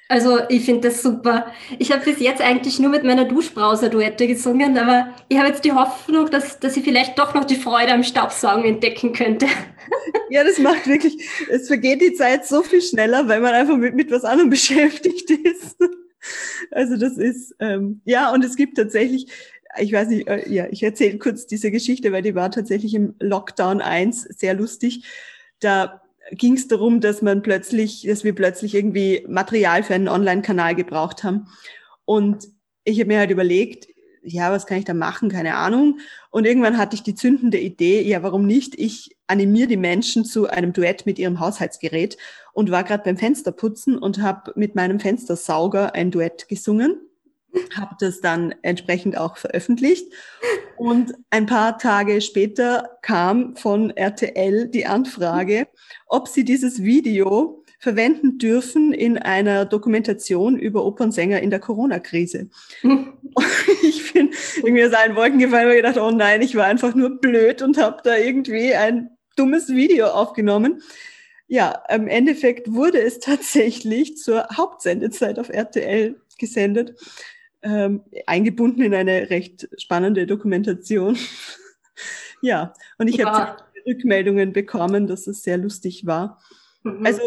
Also 0.08 0.40
ich 0.50 0.66
finde 0.66 0.90
das 0.90 1.02
super. 1.02 1.52
Ich 1.80 1.92
habe 1.92 2.06
bis 2.06 2.20
jetzt 2.20 2.40
eigentlich 2.40 2.80
nur 2.80 2.92
mit 2.92 3.04
meiner 3.04 3.26
Duschbrauser-Duette 3.26 4.28
gesungen, 4.28 4.78
aber 4.78 5.10
ich 5.30 5.38
habe 5.38 5.48
jetzt 5.48 5.66
die 5.66 5.72
Hoffnung, 5.72 6.30
dass, 6.30 6.60
dass 6.60 6.78
ich 6.78 6.84
vielleicht 6.84 7.18
doch 7.18 7.34
noch 7.34 7.46
die 7.46 7.56
Freude 7.56 7.92
am 7.92 8.04
Staubsaugen 8.04 8.66
entdecken 8.66 9.14
könnte. 9.14 9.48
Ja, 10.32 10.44
das 10.44 10.58
macht 10.58 10.88
wirklich, 10.88 11.24
es 11.52 11.68
vergeht 11.68 12.02
die 12.02 12.14
Zeit 12.14 12.48
so 12.48 12.64
viel 12.64 12.82
schneller, 12.82 13.28
weil 13.28 13.42
man 13.42 13.54
einfach 13.54 13.78
mit, 13.78 13.94
mit 13.94 14.10
was 14.10 14.24
anderem 14.24 14.50
beschäftigt 14.50 15.30
ist. 15.30 15.78
Also 16.72 16.98
das 16.98 17.18
ist, 17.18 17.56
ähm, 17.60 18.02
ja, 18.06 18.34
und 18.34 18.44
es 18.44 18.56
gibt 18.56 18.78
tatsächlich, 18.78 19.28
ich 19.78 19.94
weiß 19.94 20.08
nicht, 20.10 20.28
äh, 20.28 20.50
ja, 20.50 20.68
ich 20.70 20.84
erzähle 20.84 21.18
kurz 21.18 21.48
diese 21.48 21.72
Geschichte, 21.72 22.12
weil 22.12 22.22
die 22.22 22.36
war 22.36 22.52
tatsächlich 22.52 22.94
im 22.94 23.16
Lockdown 23.20 23.82
1 23.82 24.24
sehr 24.24 24.54
lustig. 24.54 25.06
Da 25.60 26.02
ging 26.32 26.54
es 26.56 26.68
darum, 26.68 27.02
dass 27.02 27.22
man 27.22 27.42
plötzlich, 27.42 28.04
dass 28.04 28.24
wir 28.24 28.34
plötzlich 28.34 28.76
irgendwie 28.76 29.26
Material 29.28 29.84
für 29.84 29.94
einen 29.94 30.08
Online-Kanal 30.08 30.76
gebraucht 30.76 31.24
haben. 31.24 31.48
Und 32.06 32.48
ich 32.84 33.00
habe 33.00 33.08
mir 33.08 33.20
halt 33.20 33.32
überlegt, 33.32 33.88
ja, 34.24 34.52
was 34.52 34.66
kann 34.66 34.80
ich 34.80 34.86
da 34.86 34.94
machen? 34.94 35.30
Keine 35.30 35.56
Ahnung. 35.56 36.00
Und 36.36 36.46
irgendwann 36.46 36.78
hatte 36.78 36.96
ich 36.98 37.02
die 37.02 37.16
zündende 37.16 37.58
Idee, 37.58 38.02
ja, 38.02 38.22
warum 38.22 38.46
nicht? 38.46 38.78
Ich 38.78 39.16
animiere 39.26 39.70
die 39.70 39.78
Menschen 39.78 40.26
zu 40.26 40.50
einem 40.50 40.74
Duett 40.74 41.06
mit 41.06 41.18
ihrem 41.18 41.40
Haushaltsgerät 41.40 42.18
und 42.52 42.72
war 42.72 42.84
gerade 42.84 43.04
beim 43.06 43.16
Fensterputzen 43.16 43.98
und 43.98 44.22
habe 44.22 44.52
mit 44.58 44.76
meinem 44.76 45.00
Fenstersauger 45.00 45.96
ein 45.96 46.12
Duett 46.12 46.50
gesungen 46.50 47.00
habe 47.78 47.96
das 48.02 48.20
dann 48.20 48.54
entsprechend 48.64 49.18
auch 49.18 49.38
veröffentlicht. 49.38 50.12
Und 50.76 51.14
ein 51.30 51.46
paar 51.46 51.78
Tage 51.78 52.20
später 52.20 52.98
kam 53.02 53.56
von 53.56 53.92
RTL 53.92 54.68
die 54.68 54.86
Anfrage, 54.86 55.70
ob 56.08 56.28
sie 56.28 56.44
dieses 56.44 56.84
Video 56.84 57.64
verwenden 57.86 58.40
dürfen 58.40 58.94
in 58.94 59.20
einer 59.20 59.64
Dokumentation 59.64 60.58
über 60.58 60.84
Opernsänger 60.84 61.40
in 61.42 61.52
der 61.52 61.60
Corona-Krise. 61.60 62.50
ich 63.84 64.12
bin 64.12 64.32
irgendwie 64.56 64.86
aus 64.86 64.94
allen 64.94 65.16
Wolken 65.16 65.38
gefallen 65.38 65.70
und 65.70 65.76
gedacht, 65.76 65.98
oh 66.00 66.10
nein, 66.10 66.42
ich 66.42 66.56
war 66.56 66.66
einfach 66.66 66.96
nur 66.96 67.22
blöd 67.22 67.62
und 67.62 67.78
habe 67.78 68.00
da 68.04 68.18
irgendwie 68.18 68.74
ein 68.74 69.12
dummes 69.36 69.70
Video 69.70 70.08
aufgenommen. 70.08 70.82
Ja, 71.46 71.84
im 71.88 72.08
Endeffekt 72.08 72.74
wurde 72.74 73.00
es 73.00 73.20
tatsächlich 73.20 74.18
zur 74.18 74.48
Hauptsendezeit 74.58 75.38
auf 75.38 75.50
RTL 75.50 76.16
gesendet 76.40 76.96
ähm, 77.62 78.02
eingebunden 78.26 78.82
in 78.82 78.96
eine 78.96 79.30
recht 79.30 79.70
spannende 79.78 80.26
Dokumentation. 80.26 81.20
ja, 82.42 82.74
und 82.98 83.10
ich 83.10 83.18
ja. 83.18 83.32
habe 83.32 83.64
Rückmeldungen 83.86 84.54
bekommen, 84.54 85.06
dass 85.06 85.28
es 85.28 85.44
sehr 85.44 85.60
lustig 85.60 86.08
war. 86.08 86.42
Mhm. 86.82 87.06
Also 87.06 87.22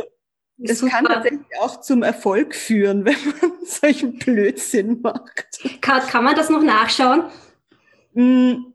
es 0.62 0.84
kann 0.84 1.04
tatsächlich 1.04 1.40
auch 1.60 1.80
zum 1.80 2.02
Erfolg 2.02 2.54
führen, 2.54 3.04
wenn 3.04 3.16
man 3.40 3.52
solchen 3.64 4.18
Blödsinn 4.18 5.00
macht. 5.00 5.60
Kann, 5.80 6.02
kann 6.02 6.24
man 6.24 6.34
das 6.34 6.50
noch 6.50 6.62
nachschauen? 6.62 7.24
Mm, 8.14 8.72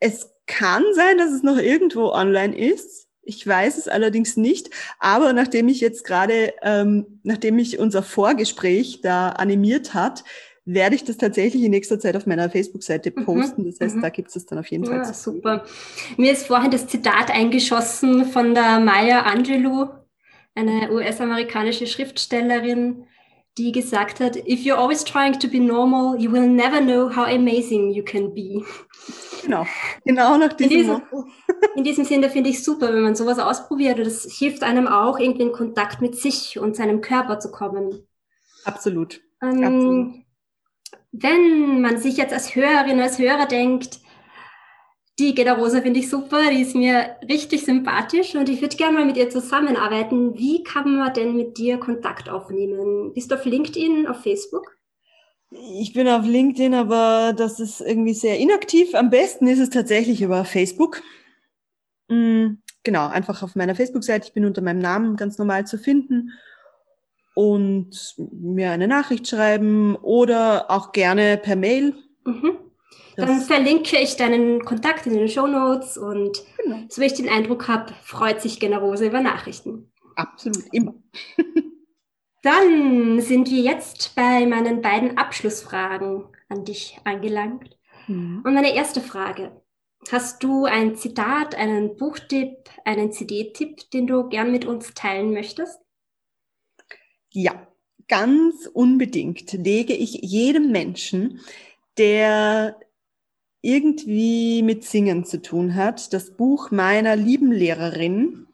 es 0.00 0.30
kann 0.46 0.84
sein, 0.94 1.18
dass 1.18 1.30
es 1.32 1.42
noch 1.42 1.58
irgendwo 1.58 2.10
online 2.10 2.56
ist. 2.56 3.08
Ich 3.22 3.44
weiß 3.44 3.76
es 3.76 3.88
allerdings 3.88 4.36
nicht. 4.36 4.70
Aber 5.00 5.32
nachdem 5.32 5.68
ich 5.68 5.80
jetzt 5.80 6.04
gerade, 6.04 6.54
ähm, 6.62 7.20
nachdem 7.24 7.58
ich 7.58 7.78
unser 7.78 8.02
Vorgespräch 8.02 9.00
da 9.02 9.30
animiert 9.30 9.94
hat, 9.94 10.22
werde 10.64 10.96
ich 10.96 11.04
das 11.04 11.16
tatsächlich 11.16 11.62
in 11.62 11.70
nächster 11.70 11.98
Zeit 11.98 12.16
auf 12.16 12.26
meiner 12.26 12.50
Facebook-Seite 12.50 13.12
mhm, 13.14 13.24
posten. 13.24 13.64
Das 13.64 13.80
heißt, 13.80 13.96
mhm. 13.96 14.02
da 14.02 14.08
gibt 14.10 14.34
es 14.34 14.46
dann 14.46 14.58
auf 14.58 14.66
jeden 14.68 14.84
Fall. 14.84 14.98
Ja, 14.98 15.12
super. 15.12 15.64
Mir 16.16 16.32
ist 16.32 16.46
vorhin 16.46 16.70
das 16.70 16.86
Zitat 16.88 17.30
eingeschossen 17.30 18.26
von 18.26 18.54
der 18.54 18.80
Maya 18.80 19.22
Angelou, 19.22 19.88
eine 20.56 20.90
US-amerikanische 20.90 21.86
Schriftstellerin, 21.86 23.04
die 23.58 23.72
gesagt 23.72 24.20
hat, 24.20 24.36
if 24.36 24.60
you're 24.64 24.76
always 24.76 25.04
trying 25.04 25.38
to 25.38 25.48
be 25.48 25.60
normal, 25.60 26.20
you 26.20 26.30
will 26.30 26.46
never 26.46 26.80
know 26.80 27.08
how 27.08 27.26
amazing 27.26 27.90
you 27.90 28.02
can 28.02 28.34
be. 28.34 28.64
Genau, 29.42 29.66
genau 30.04 30.36
nach 30.36 30.52
diesem 30.54 30.72
in 30.72 30.78
diesem, 30.78 31.02
in 31.76 31.84
diesem 31.84 32.04
Sinne 32.04 32.30
finde 32.30 32.50
ich 32.50 32.64
super, 32.64 32.92
wenn 32.92 33.02
man 33.02 33.14
sowas 33.14 33.38
ausprobiert. 33.38 33.98
Das 33.98 34.24
hilft 34.24 34.62
einem 34.62 34.86
auch, 34.86 35.18
irgendwie 35.18 35.42
in 35.42 35.52
Kontakt 35.52 36.02
mit 36.02 36.16
sich 36.16 36.58
und 36.58 36.76
seinem 36.76 37.00
Körper 37.00 37.38
zu 37.38 37.50
kommen. 37.50 38.06
Absolut. 38.64 39.20
Ähm, 39.42 39.62
Absolut 39.62 40.26
wenn 41.20 41.80
man 41.80 41.98
sich 41.98 42.16
jetzt 42.16 42.32
als 42.32 42.54
Hörerin, 42.54 43.00
als 43.00 43.18
Hörer 43.18 43.46
denkt, 43.46 44.00
die 45.18 45.34
Geda 45.34 45.56
finde 45.80 46.00
ich 46.00 46.10
super, 46.10 46.50
die 46.50 46.60
ist 46.60 46.74
mir 46.74 47.16
richtig 47.28 47.64
sympathisch 47.64 48.34
und 48.34 48.48
ich 48.48 48.60
würde 48.60 48.76
gerne 48.76 48.98
mal 48.98 49.06
mit 49.06 49.16
ihr 49.16 49.30
zusammenarbeiten. 49.30 50.36
Wie 50.36 50.62
kann 50.62 50.96
man 50.96 51.14
denn 51.14 51.36
mit 51.36 51.56
dir 51.56 51.78
Kontakt 51.78 52.28
aufnehmen? 52.28 53.12
Bist 53.14 53.30
du 53.30 53.36
auf 53.36 53.44
LinkedIn, 53.44 54.06
auf 54.06 54.22
Facebook? 54.22 54.76
Ich 55.80 55.94
bin 55.94 56.06
auf 56.08 56.26
LinkedIn, 56.26 56.74
aber 56.74 57.32
das 57.34 57.60
ist 57.60 57.80
irgendwie 57.80 58.12
sehr 58.12 58.38
inaktiv. 58.38 58.94
Am 58.94 59.08
besten 59.08 59.46
ist 59.46 59.60
es 59.60 59.70
tatsächlich 59.70 60.20
über 60.20 60.44
Facebook. 60.44 61.02
Mm, 62.08 62.56
genau, 62.82 63.08
einfach 63.08 63.42
auf 63.42 63.56
meiner 63.56 63.74
Facebook-Seite. 63.74 64.26
Ich 64.26 64.34
bin 64.34 64.44
unter 64.44 64.60
meinem 64.60 64.80
Namen 64.80 65.16
ganz 65.16 65.38
normal 65.38 65.66
zu 65.66 65.78
finden 65.78 66.32
und 67.34 68.16
mir 68.18 68.70
eine 68.70 68.88
Nachricht 68.88 69.28
schreiben 69.28 69.96
oder 69.96 70.70
auch 70.70 70.92
gerne 70.92 71.38
per 71.38 71.56
Mail. 71.56 71.94
Mhm. 72.24 72.65
Dann 73.16 73.40
verlinke 73.40 73.98
ich 73.98 74.16
deinen 74.16 74.64
Kontakt 74.64 75.06
in 75.06 75.14
den 75.14 75.28
Show 75.28 75.46
Notes 75.46 75.96
und 75.96 76.42
genau. 76.62 76.84
so 76.88 77.00
wie 77.00 77.06
ich 77.06 77.14
den 77.14 77.28
Eindruck 77.28 77.66
habe, 77.68 77.94
freut 78.02 78.42
sich 78.42 78.60
Generose 78.60 79.06
über 79.06 79.20
Nachrichten. 79.20 79.90
Absolut, 80.16 80.64
immer. 80.72 80.94
Dann 82.42 83.20
sind 83.20 83.50
wir 83.50 83.62
jetzt 83.62 84.14
bei 84.14 84.46
meinen 84.46 84.80
beiden 84.80 85.18
Abschlussfragen 85.18 86.24
an 86.48 86.64
dich 86.64 86.98
angelangt. 87.04 87.76
Mhm. 88.06 88.42
Und 88.44 88.54
meine 88.54 88.74
erste 88.74 89.00
Frage. 89.00 89.60
Hast 90.12 90.44
du 90.44 90.66
ein 90.66 90.94
Zitat, 90.94 91.56
einen 91.56 91.96
Buchtipp, 91.96 92.70
einen 92.84 93.10
CD-Tipp, 93.10 93.90
den 93.90 94.06
du 94.06 94.28
gern 94.28 94.52
mit 94.52 94.64
uns 94.64 94.94
teilen 94.94 95.32
möchtest? 95.32 95.80
Ja, 97.32 97.66
ganz 98.06 98.66
unbedingt 98.72 99.52
lege 99.52 99.94
ich 99.94 100.20
jedem 100.22 100.70
Menschen, 100.70 101.40
der 101.98 102.78
irgendwie 103.66 104.62
mit 104.62 104.84
Singen 104.84 105.24
zu 105.24 105.42
tun 105.42 105.74
hat, 105.74 106.12
das 106.12 106.30
Buch 106.30 106.70
meiner 106.70 107.16
lieben 107.16 107.50
Lehrerin 107.50 108.46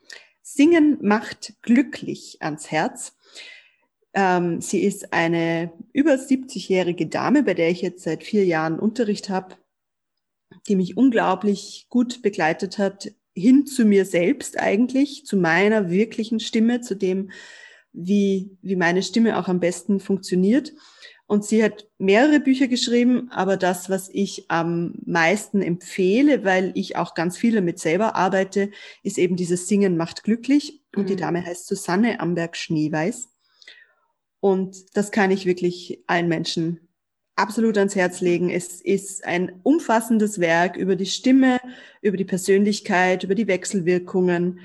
Singen 0.43 0.99
macht 1.03 1.55
glücklich 1.63 2.39
ans 2.41 2.71
Herz. 2.71 3.15
Ähm, 4.15 4.61
sie 4.61 4.83
ist 4.83 5.13
eine 5.13 5.73
über 5.93 6.13
70-jährige 6.15 7.07
Dame, 7.07 7.43
bei 7.43 7.55
der 7.55 7.71
ich 7.71 7.83
jetzt 7.83 8.05
seit 8.05 8.25
vier 8.25 8.45
Jahren 8.45 8.79
Unterricht 8.79 9.29
habe, 9.29 9.57
die 10.67 10.77
mich 10.77 10.97
unglaublich 10.97 11.87
gut 11.89 12.23
begleitet 12.23 12.79
hat, 12.79 13.13
hin 13.35 13.67
zu 13.67 13.85
mir 13.85 14.05
selbst 14.05 14.59
eigentlich, 14.59 15.25
zu 15.27 15.37
meiner 15.37 15.91
wirklichen 15.91 16.41
Stimme, 16.41 16.81
zu 16.81 16.97
dem, 16.97 17.31
wie, 17.93 18.57
wie 18.63 18.77
meine 18.77 19.03
Stimme 19.03 19.39
auch 19.39 19.49
am 19.49 19.61
besten 19.61 20.01
funktioniert. 20.01 20.73
Und 21.27 21.45
sie 21.45 21.65
hat 21.65 21.89
mehrere 21.99 22.41
Bücher 22.41 22.69
geschrieben, 22.69 23.31
aber 23.31 23.57
das, 23.57 23.89
was 23.89 24.09
ich 24.11 24.51
am 24.51 24.95
meisten 25.07 25.63
empfehle, 25.63 26.45
weil 26.45 26.73
ich 26.75 26.97
auch 26.97 27.15
ganz 27.15 27.39
viel 27.39 27.55
damit 27.55 27.79
selber 27.79 28.17
arbeite, 28.17 28.71
ist 29.03 29.19
eben 29.19 29.37
dieses 29.37 29.67
Singen 29.67 29.97
macht 29.97 30.25
glücklich. 30.25 30.83
Und 30.95 31.05
mhm. 31.05 31.07
die 31.07 31.17
Dame 31.17 31.45
heißt 31.45 31.67
Susanne 31.67 32.21
Amberg-Schneeweiß. 32.21 33.29
Und 34.41 34.97
das 34.97 35.11
kann 35.11 35.31
ich 35.31 35.47
wirklich 35.47 36.03
allen 36.07 36.29
Menschen 36.29 36.89
absolut 37.37 37.79
ans 37.79 37.97
Herz 37.97 38.21
legen. 38.21 38.51
Es 38.51 38.81
ist 38.81 39.25
ein 39.25 39.61
umfassendes 39.63 40.41
Werk 40.41 40.77
über 40.77 40.97
die 40.97 41.07
Stimme, 41.07 41.61
über 42.01 42.17
die 42.17 42.25
Persönlichkeit, 42.25 43.25
über 43.25 43.35
die 43.35 43.47
Wechselwirkungen. 43.47 44.61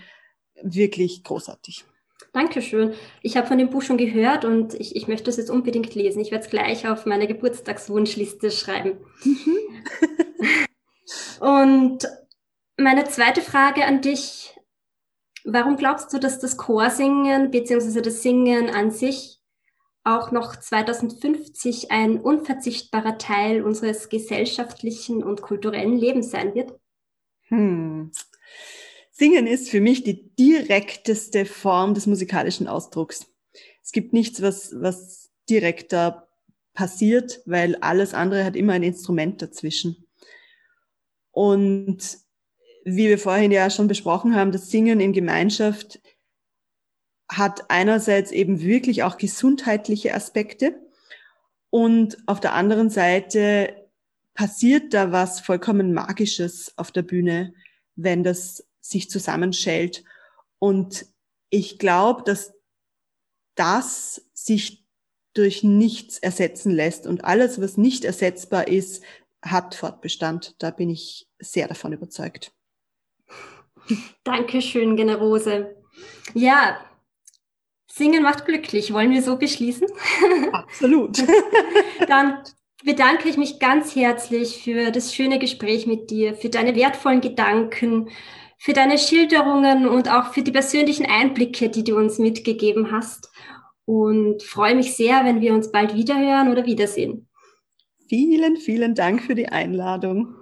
Wirklich 0.64 1.24
großartig. 1.24 1.86
Dankeschön. 2.34 2.94
Ich 3.22 3.38
habe 3.38 3.48
von 3.48 3.58
dem 3.58 3.70
Buch 3.70 3.82
schon 3.82 3.98
gehört 3.98 4.46
und 4.46 4.74
ich, 4.74 4.96
ich 4.96 5.08
möchte 5.08 5.30
es 5.30 5.38
jetzt 5.38 5.50
unbedingt 5.50 5.96
lesen. 5.96 6.20
Ich 6.20 6.32
werde 6.32 6.46
es 6.46 6.52
gleich 6.52 6.88
auf 6.88 7.06
meine 7.06 7.28
Geburtstagswunschliste 7.28 8.52
schreiben. 8.52 8.98
Mhm. 9.24 9.58
und 11.40 12.08
meine 12.78 13.06
zweite 13.06 13.42
Frage 13.42 13.86
an 13.86 14.02
dich. 14.02 14.54
Warum 15.44 15.78
glaubst 15.78 16.14
du, 16.14 16.20
dass 16.20 16.40
das 16.40 16.58
Chorsingen 16.58 17.52
bzw. 17.52 18.02
das 18.02 18.22
Singen 18.22 18.70
an 18.70 18.92
sich 18.92 19.40
auch 20.04 20.32
noch 20.32 20.56
2050 20.56 21.92
ein 21.92 22.20
unverzichtbarer 22.20 23.18
Teil 23.18 23.62
unseres 23.62 24.10
gesellschaftlichen 24.10 25.24
und 25.24 25.42
kulturellen 25.42 25.98
Lebens 25.98 26.32
sein 26.32 26.54
wird? 26.56 26.74
Hm. 27.50 28.12
Singen 29.18 29.48
ist 29.48 29.70
für 29.70 29.82
mich 29.82 30.04
die 30.04 30.30
direkteste 30.36 31.46
Form 31.46 31.96
des 31.96 32.06
musikalischen 32.06 32.68
Ausdrucks. 32.68 33.26
Es 33.84 33.92
gibt 33.92 34.14
nichts, 34.14 34.44
was, 34.44 34.76
was 34.80 35.32
direkter 35.50 36.28
passiert, 36.76 37.42
weil 37.48 37.78
alles 37.78 38.14
andere 38.14 38.46
hat 38.46 38.56
immer 38.56 38.74
ein 38.74 38.84
Instrument 38.84 39.42
dazwischen. 39.42 40.08
Und 41.32 42.20
wie 42.84 43.08
wir 43.08 43.18
vorhin 43.18 43.52
ja 43.52 43.72
schon 43.72 43.88
besprochen 43.88 44.36
haben, 44.36 44.52
das 44.52 44.70
Singen 44.70 45.00
in 45.00 45.14
Gemeinschaft 45.14 46.00
hat 47.28 47.72
einerseits 47.72 48.32
eben 48.32 48.62
wirklich 48.62 49.02
auch 49.02 49.18
gesundheitliche 49.18 50.14
Aspekte 50.14 50.80
und 51.72 52.20
auf 52.28 52.40
der 52.40 52.54
anderen 52.54 52.92
Seite 52.92 53.90
passiert 54.36 54.94
da 54.94 55.12
was 55.12 55.40
vollkommen 55.40 55.92
Magisches 55.92 56.72
auf 56.78 56.92
der 56.92 57.02
Bühne, 57.02 57.56
wenn 57.96 58.24
das 58.24 58.68
sich 58.90 59.10
zusammenschält. 59.10 60.04
Und 60.60 61.06
ich 61.50 61.80
glaube, 61.80 62.24
dass 62.24 62.54
das 63.56 64.30
sich 64.34 64.86
durch 65.34 65.64
nichts 65.64 66.18
ersetzen 66.18 66.72
lässt. 66.72 67.06
Und 67.06 67.24
alles, 67.24 67.62
was 67.62 67.78
nicht 67.78 68.06
ersetzbar 68.06 68.68
ist, 68.68 69.04
hat 69.44 69.76
Fortbestand. 69.76 70.56
Da 70.60 70.72
bin 70.72 70.90
ich 70.90 71.28
sehr 71.40 71.68
davon 71.68 71.94
überzeugt. 71.94 72.52
Dankeschön, 74.24 74.96
Generose. 74.98 75.76
Ja, 76.34 76.80
Singen 77.98 78.24
macht 78.24 78.46
glücklich. 78.46 78.94
Wollen 78.94 79.12
wir 79.12 79.22
so 79.22 79.38
beschließen? 79.38 79.88
Absolut. 80.52 81.18
Dann 82.08 82.44
bedanke 82.84 83.28
ich 83.28 83.38
mich 83.38 83.60
ganz 83.60 83.96
herzlich 83.96 84.62
für 84.64 84.92
das 84.92 85.14
schöne 85.14 85.40
Gespräch 85.40 85.88
mit 85.88 86.12
dir, 86.12 86.36
für 86.36 86.50
deine 86.50 86.76
wertvollen 86.76 87.22
Gedanken, 87.22 88.10
für 88.58 88.74
deine 88.74 88.98
Schilderungen 88.98 89.88
und 89.88 90.12
auch 90.12 90.34
für 90.34 90.42
die 90.42 90.52
persönlichen 90.52 91.06
Einblicke, 91.06 91.70
die 91.70 91.84
du 91.84 91.96
uns 91.96 92.18
mitgegeben 92.20 92.92
hast. 92.92 93.32
Und 93.86 94.44
freue 94.44 94.76
mich 94.76 94.96
sehr, 94.96 95.24
wenn 95.24 95.40
wir 95.40 95.54
uns 95.54 95.72
bald 95.72 95.96
wiederhören 95.96 96.52
oder 96.52 96.66
wiedersehen. 96.66 97.30
Vielen, 98.10 98.58
vielen 98.58 98.96
Dank 98.96 99.22
für 99.22 99.36
die 99.36 99.48
Einladung. 99.48 100.36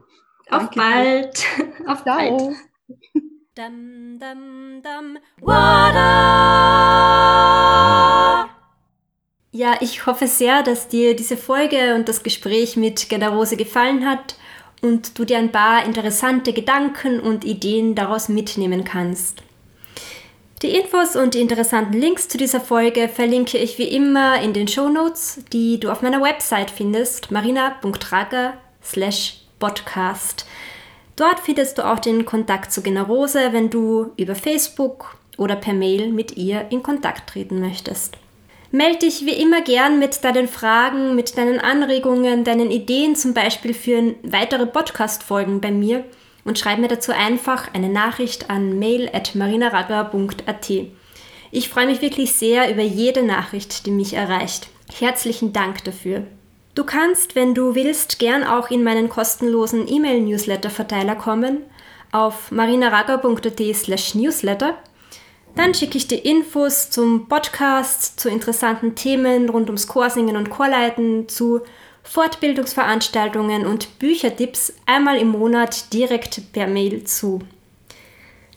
Auf 0.49 0.69
Danke 0.69 0.75
bald. 0.80 1.45
Auf 1.88 2.04
Ciao. 2.04 2.38
bald. 2.38 2.56
Dum, 3.58 4.19
dum, 4.19 4.82
dum. 4.84 5.17
Ja, 9.54 9.78
ich 9.80 10.06
hoffe 10.06 10.28
sehr, 10.28 10.62
dass 10.62 10.89
dir 10.89 11.15
diese 11.15 11.38
Folge 11.38 11.95
und 11.95 12.10
das 12.10 12.21
Gespräch 12.21 12.75
mit 12.75 13.08
Generose 13.08 13.56
gefallen 13.56 14.06
hat 14.06 14.36
und 14.86 15.17
du 15.17 15.26
dir 15.26 15.38
ein 15.38 15.52
paar 15.52 15.86
interessante 15.86 16.54
Gedanken 16.54 17.19
und 17.19 17.43
Ideen 17.43 17.95
daraus 17.95 18.30
mitnehmen 18.30 18.84
kannst. 18.84 19.41
Die 20.62 20.69
Infos 20.69 21.15
und 21.15 21.34
die 21.34 21.41
interessanten 21.41 22.00
Links 22.00 22.30
zu 22.30 22.38
dieser 22.38 22.62
Folge 22.62 23.10
verlinke 23.10 23.58
ich 23.58 23.78
wie 23.78 23.89
immer 23.89 24.41
in 24.41 24.54
den 24.54 24.67
Show 24.67 24.88
Notes, 24.88 25.43
die 25.52 25.80
du 25.80 25.91
auf 25.91 26.02
meiner 26.02 26.21
Website 26.21 26.71
findest, 26.71 27.30
marina.trager 27.30 28.54
podcast. 29.60 30.45
Dort 31.15 31.39
findest 31.39 31.78
du 31.78 31.86
auch 31.86 32.00
den 32.00 32.26
Kontakt 32.26 32.71
zu 32.71 32.82
Generose, 32.82 33.52
wenn 33.52 33.69
du 33.69 34.12
über 34.17 34.36
Facebook 34.36 35.17
oder 35.38 35.56
per 35.56 35.74
Mail 35.74 36.12
mit 36.12 36.38
ihr 36.38 36.67
in 36.69 36.84
Kontakt 36.84 37.30
treten 37.30 37.60
möchtest. 37.60 38.17
Melde 38.76 39.00
dich 39.00 39.26
wie 39.26 39.32
immer 39.32 39.62
gern 39.62 40.00
mit 40.00 40.22
deinen 40.26 40.50
Fragen, 40.50 41.16
mit 41.16 41.38
deinen 41.38 41.62
Anregungen, 41.62 42.44
deinen 42.44 42.72
Ideen 42.72 43.16
zum 43.16 43.34
Beispiel 43.34 43.74
für 43.74 44.16
weitere 44.22 44.66
Podcast-Folgen 44.66 45.62
bei 45.62 45.72
mir 45.72 46.04
und 46.44 46.60
schreib 46.60 46.80
mir 46.80 46.90
dazu 46.90 47.14
einfach 47.14 47.74
eine 47.74 47.88
Nachricht 47.88 48.50
an 48.50 48.78
mail.marinaraga.at. 48.78 50.70
Ich 51.52 51.70
freue 51.70 51.86
mich 51.86 52.02
wirklich 52.02 52.34
sehr 52.34 52.70
über 52.70 52.82
jede 52.82 53.24
Nachricht, 53.24 53.86
die 53.86 53.92
mich 53.92 54.12
erreicht. 54.12 54.68
Herzlichen 55.00 55.54
Dank 55.54 55.86
dafür. 55.86 56.24
Du 56.74 56.84
kannst, 56.84 57.38
wenn 57.38 57.54
du 57.54 57.76
willst, 57.76 58.20
gern 58.20 58.44
auch 58.44 58.70
in 58.70 58.84
meinen 58.84 59.08
kostenlosen 59.08 59.88
E-Mail-Newsletter-Verteiler 59.88 61.16
kommen 61.16 61.60
auf 62.12 62.52
marinaraga.at 62.52 63.62
slash 63.74 64.16
newsletter. 64.16 64.78
Dann 65.56 65.74
schicke 65.74 65.98
ich 65.98 66.08
dir 66.08 66.24
Infos 66.24 66.89
zum 66.89 67.28
Podcast, 67.30 68.20
zu 68.20 68.30
interessanten 68.30 68.96
Themen 68.96 69.50
rund 69.50 69.68
ums 69.68 69.88
Chorsingen 69.88 70.36
und 70.36 70.50
Chorleiten, 70.50 71.30
zu 71.30 71.62
Fortbildungsveranstaltungen 72.04 73.65
und 73.65 73.98
Büchertipps 73.98 74.74
einmal 74.86 75.18
im 75.18 75.30
Monat 75.30 75.94
direkt 75.94 76.52
per 76.52 76.68
Mail 76.68 77.06
zu. 77.06 77.39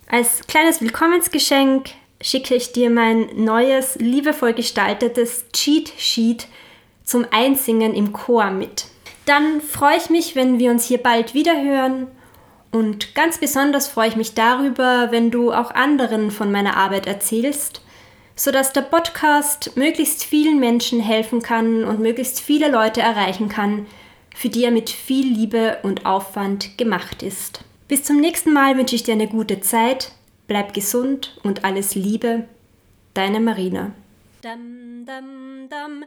Als 0.09 0.47
kleines 0.49 0.81
Willkommensgeschenk 0.81 1.91
schicke 2.21 2.57
ich 2.57 2.73
dir 2.73 2.91
mein 2.91 3.29
neues, 3.37 3.95
liebevoll 3.97 4.53
gestaltetes 4.53 5.45
Cheat 5.53 5.93
Sheet 5.97 6.49
zum 7.05 7.27
Einsingen 7.31 7.95
im 7.95 8.13
Chor 8.13 8.51
mit. 8.51 8.87
Dann 9.25 9.61
freue 9.61 9.99
ich 9.99 10.11
mich, 10.11 10.35
wenn 10.35 10.59
wir 10.59 10.71
uns 10.71 10.85
hier 10.85 10.99
bald 10.99 11.33
wieder 11.33 11.63
hören 11.63 12.09
und 12.71 13.15
ganz 13.15 13.39
besonders 13.39 13.89
freue 13.89 14.09
ich 14.09 14.17
mich 14.17 14.35
darüber, 14.35 15.09
wenn 15.11 15.31
du 15.31 15.53
auch 15.53 15.71
anderen 15.71 16.31
von 16.31 16.53
meiner 16.53 16.77
Arbeit 16.77 17.07
erzählst, 17.07 17.83
sodass 18.37 18.73
der 18.73 18.83
Podcast 18.83 19.77
möglichst 19.77 20.25
vielen 20.25 20.61
Menschen 20.61 21.01
helfen 21.01 21.43
kann 21.43 21.85
und 21.85 22.01
möglichst 22.01 22.41
viele 22.41 22.71
Leute 22.71 23.01
erreichen 23.01 23.49
kann, 23.49 23.87
für 24.35 24.49
die 24.49 24.65
er 24.65 24.71
mit 24.71 24.91
viel 24.91 25.27
Liebe 25.27 25.79
und 25.83 26.07
Aufwand 26.07 26.79
gemacht 26.79 27.23
ist. 27.23 27.65
Bis 27.89 28.05
zum 28.05 28.21
nächsten 28.21 28.53
Mal 28.53 28.77
wünsche 28.77 28.95
ich 28.95 29.03
dir 29.03 29.15
eine 29.15 29.29
gute 29.29 29.61
Zeit, 29.61 30.13
bleib 30.47 30.75
gesund 30.75 31.41
und 31.43 31.65
alles 31.65 31.95
Liebe, 31.95 32.45
deine 33.15 33.41
Marina. 33.41 33.93
Dum, 34.43 35.05
dum, 35.07 35.69
dum. 35.69 36.05